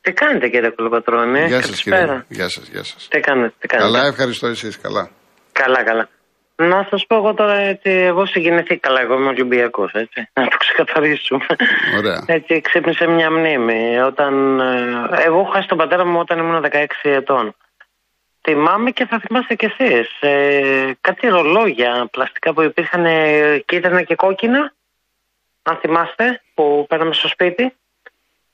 Τι 0.00 0.12
κάνετε 0.12 0.48
κύριε 0.48 0.70
Κολοκοτρώνη. 0.70 1.46
Γεια 1.46 1.62
σας 1.62 1.82
κύριε. 1.82 2.24
Γεια 2.28 2.48
σας, 2.48 2.68
γεια 2.68 2.84
σας. 2.84 3.08
Τι 3.10 3.20
κάνετε, 3.20 3.54
τι 3.58 3.66
κάνετε; 3.66 3.90
Καλά, 3.90 4.06
ευχαριστώ 4.06 4.46
εσείς. 4.46 4.78
Καλά. 4.78 5.10
Καλά, 5.52 5.84
καλά. 5.84 6.08
Να 6.68 6.86
σας 6.90 7.06
πω 7.06 7.16
εγώ 7.16 7.34
τώρα 7.34 7.54
έτσι, 7.54 7.90
εγώ 7.90 8.26
συγκινηθήκα 8.26 8.88
καλά, 8.88 9.00
εγώ 9.00 9.14
είμαι 9.14 9.28
Ολυμπιακός, 9.28 9.92
έτσι. 9.92 10.28
Να 10.40 10.48
το 10.48 10.56
ξεκαθαρίσουμε. 10.56 11.46
Ωραία. 11.96 12.24
Έτσι 12.26 12.60
ξύπνησε 12.60 13.06
μια 13.06 13.30
μνήμη. 13.30 14.00
Όταν, 14.00 14.60
ε, 14.60 15.24
εγώ 15.24 15.48
είχα 15.48 15.66
τον 15.66 15.78
πατέρα 15.78 16.04
μου 16.04 16.18
όταν 16.18 16.38
ήμουν 16.38 16.64
16 16.72 16.86
ετών. 17.02 17.54
Θυμάμαι 18.40 18.90
και 18.90 19.06
θα 19.06 19.20
θυμάστε 19.26 19.54
κι 19.54 19.64
εσείς. 19.64 20.20
Ε, 20.20 20.96
κάτι 21.00 21.26
ρολόγια 21.26 22.08
πλαστικά 22.10 22.52
που 22.52 22.62
υπήρχαν 22.62 23.06
κίτρινα 23.64 24.02
και 24.02 24.14
κόκκινα. 24.14 24.72
Αν 25.62 25.76
θυμάστε, 25.76 26.42
που 26.54 26.86
παίρναμε 26.88 27.14
στο 27.14 27.28
σπίτι. 27.28 27.72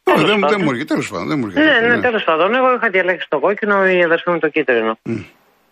Όχι, 0.02 0.24
δεν, 0.24 0.40
δεν 0.48 0.60
μου 0.62 0.70
έρχεται, 0.70 0.84
τέλος 0.84 1.08
πάντων. 1.10 1.38
Ναι, 1.38 1.62
ναι, 1.62 1.94
ναι. 1.94 2.00
τέλος 2.00 2.24
πάντων. 2.24 2.54
Εγώ 2.54 2.74
είχα 2.74 2.90
διαλέξει 2.90 3.26
το 3.28 3.38
κόκκινο, 3.38 3.86
η 3.86 4.02
αδερφή 4.02 4.30
μου 4.30 4.38
το 4.38 4.48
κίτρινο. 4.48 4.98
Mm. 5.08 5.24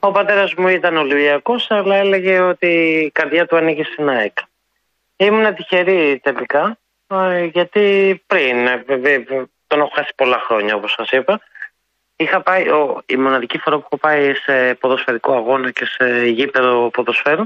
Ο 0.07 0.11
πατέρας 0.13 0.55
μου 0.55 0.69
ήταν 0.69 0.97
Ολυμπιακός, 0.97 1.67
αλλά 1.71 1.97
έλεγε 1.97 2.41
ότι 2.41 2.67
η 3.07 3.11
καρδιά 3.11 3.47
του 3.47 3.57
ανοίγει 3.57 3.85
στην 3.85 4.09
ΑΕΚ. 4.09 4.39
Ήμουν 5.17 5.55
τυχερή 5.55 6.21
τελικά, 6.23 6.79
ε, 7.07 7.45
γιατί 7.45 7.85
πριν, 8.27 8.67
ε, 8.67 8.85
τον 9.67 9.79
έχω 9.81 9.91
χάσει 9.95 10.13
πολλά 10.17 10.39
χρόνια 10.47 10.75
όπως 10.75 10.93
σας 10.97 11.11
είπα, 11.11 11.41
είχα 12.17 12.43
πάει, 12.43 12.65
η 13.07 13.17
μοναδική 13.17 13.59
φορά 13.59 13.77
που 13.77 13.83
έχω 13.85 13.99
πάει 14.01 14.35
σε 14.35 14.75
ποδοσφαιρικό 14.81 15.33
αγώνα 15.33 15.71
και 15.71 15.85
σε 15.85 16.27
γήπεδο 16.27 16.91
ποδοσφαίρου 16.91 17.45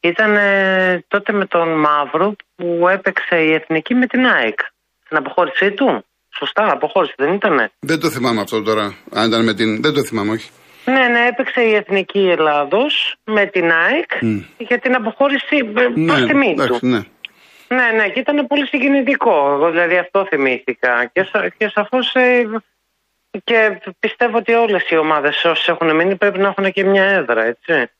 ήταν 0.00 0.36
ε, 0.36 1.04
τότε 1.08 1.32
με 1.32 1.46
τον 1.46 1.68
Μαύρο 1.80 2.36
που 2.54 2.88
έπαιξε 2.88 3.36
η 3.36 3.52
Εθνική 3.52 3.94
με 3.94 4.06
την 4.06 4.26
ΑΕΚ. 4.26 4.58
Στην 5.04 5.16
αποχώρησή 5.16 5.70
του. 5.72 6.04
Σωστά, 6.38 6.72
αποχώρηση 6.72 7.14
δεν 7.16 7.32
ήτανε; 7.34 7.72
Δεν 7.80 8.00
το 8.00 8.10
θυμάμαι 8.10 8.40
αυτό 8.40 8.62
τώρα. 8.62 8.94
Αν 9.12 9.28
ήταν 9.28 9.44
με 9.44 9.54
την. 9.54 9.82
Δεν 9.82 9.92
το 9.92 10.04
θυμάμαι, 10.04 10.30
όχι. 10.30 10.50
Ναι, 10.84 11.08
ναι, 11.08 11.26
έπαιξε 11.26 11.60
η 11.60 11.74
Εθνική 11.74 12.28
Ελλάδος 12.30 13.16
με 13.24 13.46
την 13.46 13.70
ΑΕΚ 13.70 14.10
για 14.58 14.78
την 14.78 14.94
αποχώρηση 14.94 15.56
ε, 15.56 15.88
ναι, 15.94 16.06
προς 16.06 16.24
τιμή 16.26 16.54
του. 16.54 16.78
Ναι. 16.80 17.00
ναι, 17.68 17.90
ναι, 17.96 18.08
και 18.08 18.20
ήταν 18.20 18.46
πολύ 18.46 18.66
συγκινητικό. 18.66 19.52
Εγώ 19.54 19.70
δηλαδή 19.70 19.96
αυτό 19.98 20.26
θυμήθηκα. 20.28 21.10
Και, 21.12 21.26
και 21.56 21.68
σαφώς 21.74 22.14
ε, 22.14 22.42
και 23.44 23.80
πιστεύω 23.98 24.36
ότι 24.36 24.52
όλες 24.52 24.90
οι 24.90 24.96
ομάδες 24.96 25.44
όσες 25.44 25.68
έχουν 25.68 25.96
μείνει 25.96 26.16
πρέπει 26.16 26.38
να 26.38 26.48
έχουν 26.48 26.72
και 26.72 26.84
μια 26.84 27.04
έδρα, 27.04 27.44
έτσι. 27.44 27.90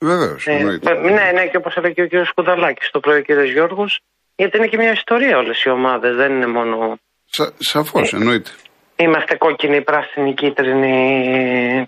Βεβαίως, 0.00 0.46
ε, 0.46 0.78
Ναι, 1.02 1.30
ναι, 1.34 1.46
και 1.46 1.56
όπως 1.56 1.74
έλεγε 1.76 2.06
και 2.06 2.16
ο 2.16 2.22
κ. 2.22 2.26
Σκουδαλάκης 2.26 2.90
το 2.90 3.00
πρωί 3.00 3.18
ο 3.18 3.22
κ. 3.22 3.30
Γιώργος, 3.52 4.00
γιατί 4.36 4.56
είναι 4.56 4.66
και 4.66 4.76
μια 4.76 4.92
ιστορία 4.92 5.38
όλες 5.38 5.62
οι 5.62 5.70
ομάδες, 5.70 6.16
δεν 6.16 6.32
είναι 6.32 6.46
μόνο... 6.46 6.98
Σα, 7.24 7.44
σαφώς, 7.64 8.12
εννοείται. 8.12 8.50
Είμαστε 9.04 9.36
κόκκινοι, 9.36 9.82
πράσινοι, 9.82 10.34
κίτρινοι, 10.34 10.96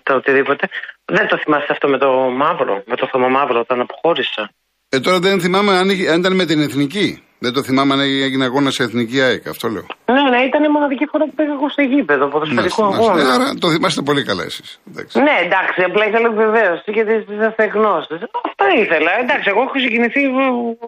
το 0.03 0.13
οτιδήποτε. 0.15 0.67
Δεν 1.05 1.27
το 1.27 1.37
θυμάστε 1.37 1.73
αυτό 1.73 1.87
με 1.87 1.97
το 1.97 2.09
μαύρο, 2.41 2.83
με 2.85 2.95
το 2.95 3.07
θωμό 3.11 3.29
μαύρο 3.29 3.59
όταν 3.59 3.79
αποχώρησα. 3.79 4.51
Ε, 4.89 4.99
τώρα 4.99 5.19
δεν 5.19 5.39
θυμάμαι 5.41 5.71
αν, 5.71 5.89
αν 6.11 6.19
ήταν 6.19 6.35
με 6.35 6.45
την 6.45 6.59
εθνική. 6.61 7.23
Δεν 7.43 7.53
το 7.53 7.61
θυμάμαι 7.63 7.93
αν 7.93 7.99
έγινε 7.99 8.45
αγώνας 8.45 8.73
σε 8.73 8.83
εθνική 8.83 9.21
ΑΕΚ, 9.21 9.47
αυτό 9.47 9.67
λέω. 9.67 9.85
Ναι, 10.05 10.23
ναι, 10.33 10.39
ήταν 10.49 10.63
η 10.63 10.69
μοναδική 10.69 11.05
φορά 11.11 11.23
που 11.25 11.33
πήγα 11.35 11.53
εγώ 11.57 11.69
στο 11.69 11.81
γήπεδο, 11.81 12.27
ποδοσφαιρικό 12.27 12.87
ναι, 12.87 12.95
αγώνα. 12.95 13.23
Ναι, 13.23 13.29
άρα 13.35 13.47
το 13.61 13.67
θυμάστε 13.71 14.01
πολύ 14.01 14.23
καλά 14.23 14.43
εσείς. 14.43 14.79
Ναι, 15.25 15.35
εντάξει, 15.45 15.79
απλά 15.89 16.03
ήθελα 16.07 16.27
επιβεβαίωση 16.27 16.91
γιατί 16.97 17.13
είσαστε 17.33 17.63
γνώστε. 17.65 18.13
Αυτά 18.47 18.65
ήθελα. 18.83 19.11
Εντάξει, 19.23 19.47
εγώ 19.53 19.61
έχω 19.61 19.77
συγκινηθεί 19.85 20.21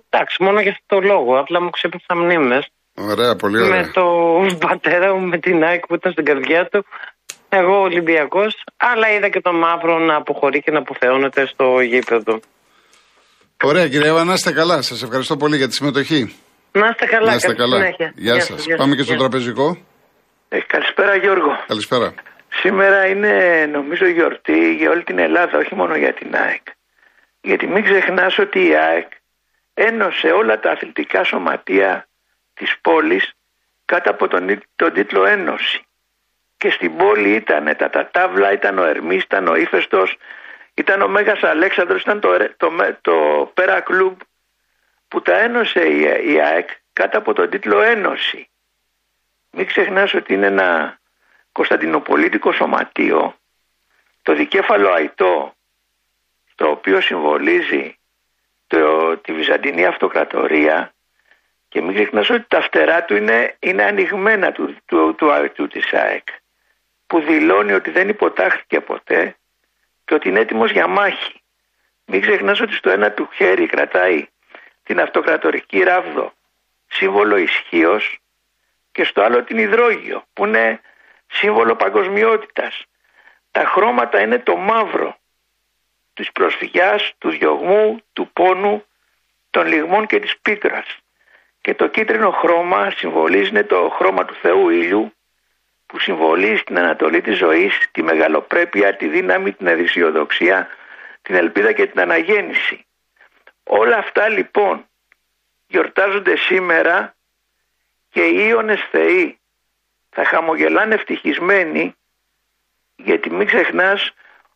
εντάξει, 0.09 0.43
μόνο 0.45 0.59
για 0.65 0.71
αυτό 0.75 0.85
το 0.95 0.99
λόγο. 1.11 1.39
Απλά 1.39 1.61
μου 1.61 1.69
ξέπεσαν 1.69 2.17
μνήμες. 2.23 2.63
Ωραία, 2.95 3.35
πολύ 3.35 3.61
ωραία. 3.61 3.81
Με 3.81 3.87
τον 3.87 4.57
πατέρα 4.57 5.15
μου, 5.15 5.27
με 5.27 5.37
την 5.37 5.63
ΑΕΚ 5.63 5.85
που 5.87 5.95
ήταν 5.95 6.11
στην 6.11 6.25
καρδιά 6.25 6.65
του. 6.71 6.85
Εγώ 7.49 7.81
Ολυμπιακός, 7.81 8.63
αλλά 8.77 9.13
είδα 9.13 9.29
και 9.29 9.41
τον 9.41 9.55
μαύρο 9.57 9.99
να 9.99 10.15
αποχωρεί 10.15 10.61
και 10.61 10.71
να 10.71 10.79
αποθεώνεται 10.79 11.45
στο 11.45 11.79
γήπεδο. 11.79 12.39
Ωραία, 13.63 13.87
κύριε 13.87 14.09
Εύα, 14.09 14.23
να 14.23 14.33
είστε 14.33 14.51
καλά. 14.51 14.81
Σας 14.81 15.03
ευχαριστώ 15.03 15.37
πολύ 15.37 15.57
για 15.57 15.67
τη 15.67 15.73
συμμετοχή. 15.73 16.35
Να 16.71 16.87
είστε 16.87 17.05
καλά, 17.05 17.29
να 17.29 17.35
είστε 17.35 17.53
καλά. 17.53 17.77
Γεια, 18.15 18.39
σας. 18.39 18.65
Πάμε 18.77 18.95
και 18.95 19.03
στο 19.03 19.15
τραπεζικό. 19.15 19.77
Ε, 20.49 20.59
καλησπέρα, 20.67 21.15
Γιώργο. 21.15 21.51
Καλησπέρα. 21.67 22.13
Σήμερα 22.49 23.07
είναι, 23.07 23.65
νομίζω, 23.71 24.05
γιορτή 24.07 24.73
για 24.73 24.89
όλη 24.89 25.03
την 25.03 25.19
Ελλάδα, 25.19 25.57
όχι 25.57 25.75
μόνο 25.75 25.95
για 25.95 26.13
την 26.13 26.35
ΑΕΚ. 26.35 26.65
Γιατί 27.41 27.67
μην 27.67 27.83
ξεχνάς 27.83 28.37
ότι 28.37 28.59
η 28.59 28.75
ΑΕΚ 28.75 29.07
ένωσε 29.73 30.27
όλα 30.27 30.59
τα 30.59 30.71
αθλητικά 30.71 31.23
σωματεία 31.23 32.07
της 32.53 32.77
πόλης 32.81 33.33
κάτω 33.85 34.09
από 34.09 34.27
τον, 34.27 34.61
τον 34.75 34.93
τίτλο 34.93 35.25
Ένωση. 35.25 35.85
και 36.57 36.69
στην 36.69 36.97
πόλη 36.97 37.29
ήταν 37.35 37.75
τα 37.77 37.89
τατάβλα, 37.89 38.51
ήταν 38.51 38.77
ο 38.77 38.83
Ερμής, 38.83 39.23
ήταν 39.23 39.47
ο 39.47 39.55
Ήφαιστος, 39.55 40.17
ήταν 40.73 41.01
ο 41.01 41.07
Μέγας 41.07 41.43
Αλέξανδρος, 41.43 42.01
ήταν 42.01 42.19
το, 42.19 42.37
το, 42.57 42.71
το 43.01 43.51
Πέρα 43.53 43.81
Κλουμπ 43.81 44.19
που 45.07 45.21
τα 45.21 45.37
ένωσε 45.37 45.85
η, 45.87 46.31
η 46.33 46.41
ΑΕΚ 46.41 46.69
κάτω 46.93 47.17
από 47.17 47.33
τον 47.33 47.49
τίτλο 47.49 47.81
Ένωση. 47.81 48.49
Μην 49.51 49.65
ξεχνάς 49.65 50.13
ότι 50.13 50.33
είναι 50.33 50.45
ένα 50.45 50.99
κωνσταντινοπολίτικο 51.51 52.51
σωματείο, 52.51 53.35
το 54.21 54.33
δικέφαλο 54.33 54.91
Αϊτό, 54.91 55.55
το 56.55 56.67
οποίο 56.67 57.01
συμβολίζει 57.01 57.97
το, 58.67 59.17
τη 59.17 59.33
Βυζαντινή 59.33 59.85
Αυτοκρατορία 59.85 60.93
και 61.73 61.81
μην 61.81 61.93
ξεχνάς 61.93 62.29
ότι 62.29 62.45
τα 62.47 62.61
φτερά 62.61 63.03
του 63.03 63.15
είναι, 63.15 63.55
είναι 63.59 63.83
ανοιγμένα 63.83 64.51
του, 64.51 64.75
του, 64.85 65.15
του, 65.15 65.51
του, 65.53 65.67
της 65.67 65.93
ΑΕΚ 65.93 66.27
που 67.07 67.19
δηλώνει 67.21 67.73
ότι 67.73 67.91
δεν 67.91 68.09
υποτάχθηκε 68.09 68.81
ποτέ 68.81 69.35
και 70.05 70.13
ότι 70.13 70.29
είναι 70.29 70.39
έτοιμος 70.39 70.71
για 70.71 70.87
μάχη. 70.87 71.41
Μην 72.05 72.21
ξεχνάς 72.21 72.59
ότι 72.59 72.73
στο 72.73 72.89
ένα 72.89 73.11
του 73.11 73.29
χέρι 73.33 73.65
κρατάει 73.65 74.27
την 74.83 74.99
αυτοκρατορική 74.99 75.79
ράβδο, 75.79 76.33
σύμβολο 76.87 77.37
ισχύως 77.37 78.19
και 78.91 79.03
στο 79.03 79.21
άλλο 79.21 79.43
την 79.43 79.57
υδρόγειο 79.57 80.23
που 80.33 80.45
είναι 80.45 80.81
σύμβολο 81.27 81.75
παγκοσμιότητας. 81.75 82.85
Τα 83.51 83.65
χρώματα 83.65 84.21
είναι 84.21 84.39
το 84.39 84.55
μαύρο 84.55 85.17
της 86.13 86.31
προσφυγιάς, 86.31 87.13
του 87.17 87.29
διωγμού, 87.29 87.99
του 88.13 88.29
πόνου, 88.33 88.85
των 89.49 89.67
λιγμών 89.67 90.05
και 90.05 90.19
της 90.19 90.37
πίκρας. 90.41 91.02
Και 91.63 91.73
το 91.73 91.87
κίτρινο 91.87 92.31
χρώμα 92.31 92.91
συμβολίζει 92.91 93.63
το 93.63 93.89
χρώμα 93.89 94.25
του 94.25 94.35
Θεού 94.35 94.69
ήλιου 94.69 95.13
που 95.85 95.99
συμβολίζει 95.99 96.63
την 96.63 96.77
ανατολή 96.77 97.21
της 97.21 97.37
ζωής, 97.37 97.87
τη 97.91 98.03
μεγαλοπρέπεια, 98.03 98.95
τη 98.95 99.07
δύναμη, 99.07 99.51
την 99.53 99.67
αδυσιοδοξία, 99.67 100.67
την 101.21 101.35
ελπίδα 101.35 101.71
και 101.71 101.87
την 101.87 101.99
αναγέννηση. 101.99 102.85
Όλα 103.63 103.97
αυτά 103.97 104.29
λοιπόν 104.29 104.85
γιορτάζονται 105.67 106.35
σήμερα 106.35 107.15
και 108.09 108.25
οι 108.25 108.45
Ιώνες 108.47 108.87
Θεοί 108.91 109.39
θα 110.09 110.25
χαμογελάνε 110.25 110.93
ευτυχισμένοι 110.93 111.95
γιατί 112.95 113.29
μην 113.29 113.47
ξεχνάς 113.47 114.13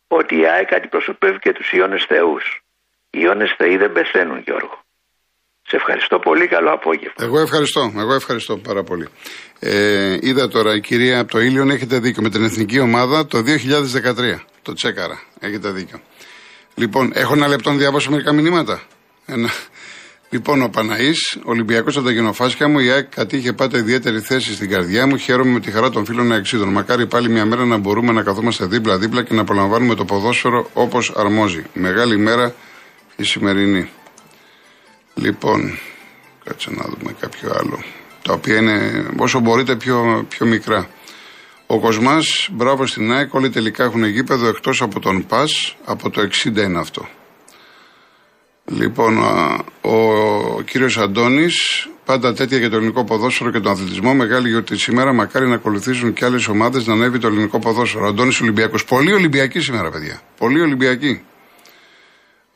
ότι 0.08 0.36
η 0.36 0.46
ΑΕΚ 0.46 0.72
αντιπροσωπεύει 0.72 1.38
και 1.38 1.52
τους 1.52 1.72
Ιώνες 1.72 2.04
Θεούς. 2.04 2.64
Οι 3.10 3.18
Ιώνες 3.22 3.54
Θεοί 3.56 3.76
δεν 3.76 3.92
πεθαίνουν 3.92 4.38
Γιώργο. 4.38 4.86
Σε 5.68 5.76
ευχαριστώ 5.76 6.18
πολύ. 6.18 6.46
Καλό 6.46 6.70
απόγευμα. 6.72 7.14
Εγώ 7.26 7.38
ευχαριστώ. 7.40 7.92
Εγώ 7.96 8.14
ευχαριστώ 8.14 8.56
πάρα 8.56 8.82
πολύ. 8.82 9.08
Ε, 9.58 10.16
είδα 10.20 10.48
τώρα 10.48 10.74
η 10.74 10.80
κυρία 10.80 11.20
από 11.20 11.30
το 11.30 11.40
Ήλιον 11.40 11.70
έχετε 11.70 11.98
δίκιο 11.98 12.22
με 12.22 12.30
την 12.30 12.44
εθνική 12.44 12.78
ομάδα 12.78 13.26
το 13.26 13.38
2013. 13.38 14.40
Το 14.62 14.72
τσέκαρα. 14.72 15.20
Έχετε 15.40 15.70
δίκιο. 15.70 16.00
Λοιπόν, 16.74 17.10
έχω 17.14 17.34
ένα 17.34 17.48
λεπτό 17.48 17.70
να 17.70 17.76
διαβάσω 17.76 18.10
μερικά 18.10 18.32
μηνύματα. 18.32 18.82
Ένα. 19.26 19.48
Λοιπόν, 20.30 20.62
ο 20.62 20.68
Παναής, 20.68 21.38
Ολυμπιακός 21.44 21.96
από 21.96 22.06
τα 22.06 22.12
γενοφάσια 22.12 22.68
μου, 22.68 22.78
η 22.78 22.90
ΑΕΚ 22.90 23.08
κατήχε 23.14 23.52
πάντα 23.52 23.78
ιδιαίτερη 23.78 24.20
θέση 24.20 24.54
στην 24.54 24.70
καρδιά 24.70 25.06
μου. 25.06 25.16
Χαίρομαι 25.16 25.50
με 25.50 25.60
τη 25.60 25.70
χαρά 25.70 25.90
των 25.90 26.04
φίλων 26.04 26.32
Αεξίδων. 26.32 26.68
Μακάρι 26.68 27.06
πάλι 27.06 27.28
μια 27.28 27.44
μέρα 27.44 27.64
να 27.64 27.76
μπορούμε 27.76 28.12
να 28.12 28.22
καθόμαστε 28.22 28.66
δίπλα-δίπλα 28.66 29.22
και 29.22 29.34
να 29.34 29.40
απολαμβάνουμε 29.40 29.94
το 29.94 30.04
ποδόσφαιρο 30.04 30.70
όπως 30.72 31.12
αρμόζει. 31.16 31.64
Μεγάλη 31.72 32.18
μέρα 32.18 32.54
η 33.16 33.24
σημερινή. 33.24 33.90
Λοιπόν, 35.20 35.78
κάτσε 36.44 36.70
να 36.70 36.84
δούμε 36.84 37.14
κάποιο 37.20 37.50
άλλο. 37.58 37.82
Τα 38.22 38.32
οποία 38.32 38.56
είναι 38.56 39.06
όσο 39.16 39.40
μπορείτε 39.40 39.76
πιο, 39.76 40.26
πιο 40.28 40.46
μικρά. 40.46 40.88
Ο 41.66 41.80
Κοσμάς, 41.80 42.48
μπράβο 42.52 42.86
στην 42.86 43.12
ΑΕΚ, 43.12 43.34
όλοι 43.34 43.50
τελικά 43.50 43.84
έχουν 43.84 44.04
γήπεδο 44.04 44.46
εκτός 44.48 44.82
από 44.82 45.00
τον 45.00 45.26
ΠΑΣ, 45.26 45.76
από 45.84 46.10
το 46.10 46.28
60 46.44 46.56
είναι 46.56 46.78
αυτό. 46.78 47.08
Λοιπόν, 48.64 49.18
ο, 49.18 49.90
ο 50.56 50.62
κύριος 50.62 50.98
Αντώνης, 50.98 51.88
πάντα 52.04 52.34
τέτοια 52.34 52.58
για 52.58 52.70
το 52.70 52.76
ελληνικό 52.76 53.04
ποδόσφαιρο 53.04 53.50
και 53.50 53.60
τον 53.60 53.72
αθλητισμό. 53.72 54.14
Μεγάλη 54.14 54.48
γιορτή 54.48 54.76
σήμερα. 54.76 55.12
Μακάρι 55.12 55.46
να 55.48 55.54
ακολουθήσουν 55.54 56.12
και 56.12 56.24
άλλες 56.24 56.48
ομάδες 56.48 56.86
να 56.86 56.92
ανέβει 56.92 57.18
το 57.18 57.26
ελληνικό 57.26 57.58
ποδόσφαιρο. 57.58 58.06
Αντώνης 58.06 58.40
Ολυμπιακός. 58.40 58.84
Πολύ 58.84 59.12
Ολυμπιακή 59.12 59.60
σήμερα, 59.60 59.90
παιδιά. 59.90 60.20
Πολύ 60.38 60.60
Ολυμπιακή. 60.60 61.22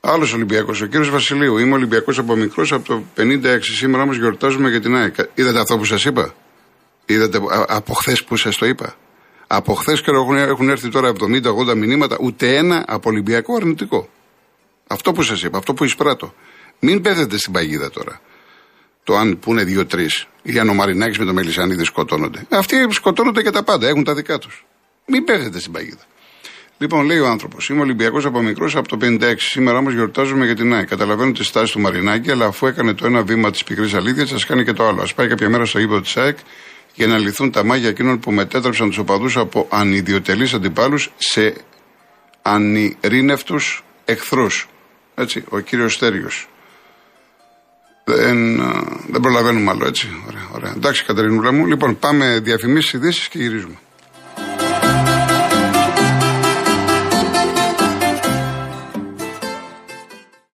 Άλλος 0.05 0.33
Ολυμπιακός, 0.33 0.81
ο 0.81 0.87
κύριος 0.87 1.11
Βασιλείου. 1.11 1.59
Είμαι 1.59 1.75
Ολυμπιακός 1.75 2.19
από 2.19 2.37
μικρός 2.37 2.73
από 2.73 2.87
το 2.87 3.03
56. 3.17 3.59
Σήμερα 3.61 4.03
όμως 4.03 4.17
γιορτάζουμε 4.17 4.71
για 4.71 4.81
την 4.81 4.97
ΑΕΚ. 4.97 5.15
Είδατε 5.35 5.61
αυτό 5.61 5.79
που 5.79 5.85
σας 5.85 6.05
είπα; 6.05 6.35
Είδατε 7.07 7.41
από 7.69 7.93
χθες 7.93 8.25
που 8.25 8.37
σας 8.37 8.57
το 8.57 8.67
είπα; 8.67 8.95
Από 9.47 9.75
χθες 9.75 10.03
και 10.03 10.11
έχουν, 10.11 10.37
έχουν 10.37 10.69
έρθει 10.69 10.89
τώρα 10.89 11.09
70-80 11.09 11.75
μηνύματα. 11.75 12.17
Ούτε 12.21 12.57
ένα 12.57 12.85
από 12.89 13.11
Ολυμπιακό 13.11 13.55
αρνητικό. 13.55 14.09
Αυτό 14.87 15.13
που 15.13 15.23
σας 15.23 15.43
είπα, 15.43 15.59
αυτό 15.59 15.75
που 15.75 15.85
εισπράττω. 15.85 16.35
Μην 16.79 17.01
πέθετε 17.01 17.39
στην 17.39 17.53
παγίδα 17.53 17.91
τώρα. 17.91 18.21
Το 19.05 19.17
αν 19.17 19.39
πούνε 19.39 19.65
δύο-τρεις. 19.65 20.27
Ή 20.43 20.59
αν 20.59 20.69
ο 20.69 20.75
Μαρινάκη 20.75 21.19
με 21.19 21.25
το 21.25 21.33
Μελισανίδη 21.33 21.85
σκοτώνονται. 21.85 22.47
Αυτοί 22.51 22.77
σκοτώνονται 22.91 23.41
για 23.41 23.53
τα 23.53 23.63
πάντα, 23.63 23.89
έχουν 23.89 24.05
τα 24.05 24.15
δικά 24.15 24.39
τους. 24.39 24.67
Μην 25.07 25.25
πέθετε 25.25 25.59
στην 25.59 25.73
παγίδα. 25.73 26.05
Λοιπόν, 26.83 27.05
λέει 27.05 27.19
ο 27.19 27.27
άνθρωπος, 27.27 27.69
είμαι 27.69 27.81
Ολυμπιακός 27.81 28.25
από 28.25 28.43
μικρός 28.43 28.77
από 28.77 28.89
το 28.89 28.97
56. 28.97 29.35
Σήμερα 29.37 29.79
όμως 29.79 29.93
γιορτάζουμε 29.93 30.45
για 30.45 30.55
την 30.55 30.75
ΑΕΚ. 30.75 30.89
Καταλαβαίνω 30.89 31.33
τη 31.33 31.45
στάση 31.45 31.73
του 31.73 31.81
Μαρινάκη, 31.81 32.31
αλλά 32.31 32.47
αφού 32.47 32.67
έκανε 32.67 32.95
το 32.95 33.07
ένα 33.07 33.23
βήμα 33.23 33.51
της 33.51 33.65
πικρής 33.65 33.95
αλήθειας, 33.95 34.33
α 34.33 34.37
κάνει 34.47 34.65
και 34.65 34.73
το 34.73 34.87
άλλο. 34.87 35.03
Α 35.03 35.07
πάει 35.15 35.29
κάποια 35.29 35.49
μέρα 35.49 35.65
στο 35.65 35.79
ύπο 35.79 36.01
της 36.01 36.17
ΑΕΚ 36.17 36.39
για 36.95 37.07
να 37.07 37.19
λυθούν 37.19 37.51
τα 37.51 37.65
μάγια 37.65 37.89
εκείνων 37.89 38.19
που 38.19 38.33
μετέτρεψαν 38.33 38.89
τους 38.89 38.99
οπαδούς 38.99 39.37
από 39.37 39.67
ανιδιοτελείς 39.71 40.55
αντιπάλους 40.55 41.13
σε 41.17 41.55
ανηρήνευτου 42.43 43.57
εχθρούς. 44.05 44.69
Έτσι, 45.15 45.45
ο 45.49 45.59
κύριος 45.59 45.95
Στέριος. 45.95 46.49
Δεν, 48.05 48.57
δεν 49.11 49.21
προλαβαίνουμε 49.21 49.71
άλλο, 49.71 49.87
έτσι. 49.87 50.09
Ωραία, 50.29 50.49
ωραία. 50.53 50.73
Εντάξει, 50.77 51.05
Κατερινούλα 51.05 51.53
μου. 51.53 51.67
Λοιπόν, 51.67 51.99
πάμε 51.99 52.39
διαφημίσεις 52.39 52.93
ειδήσεις 52.93 53.29
και 53.29 53.39
γυρίζουμε. 53.39 53.75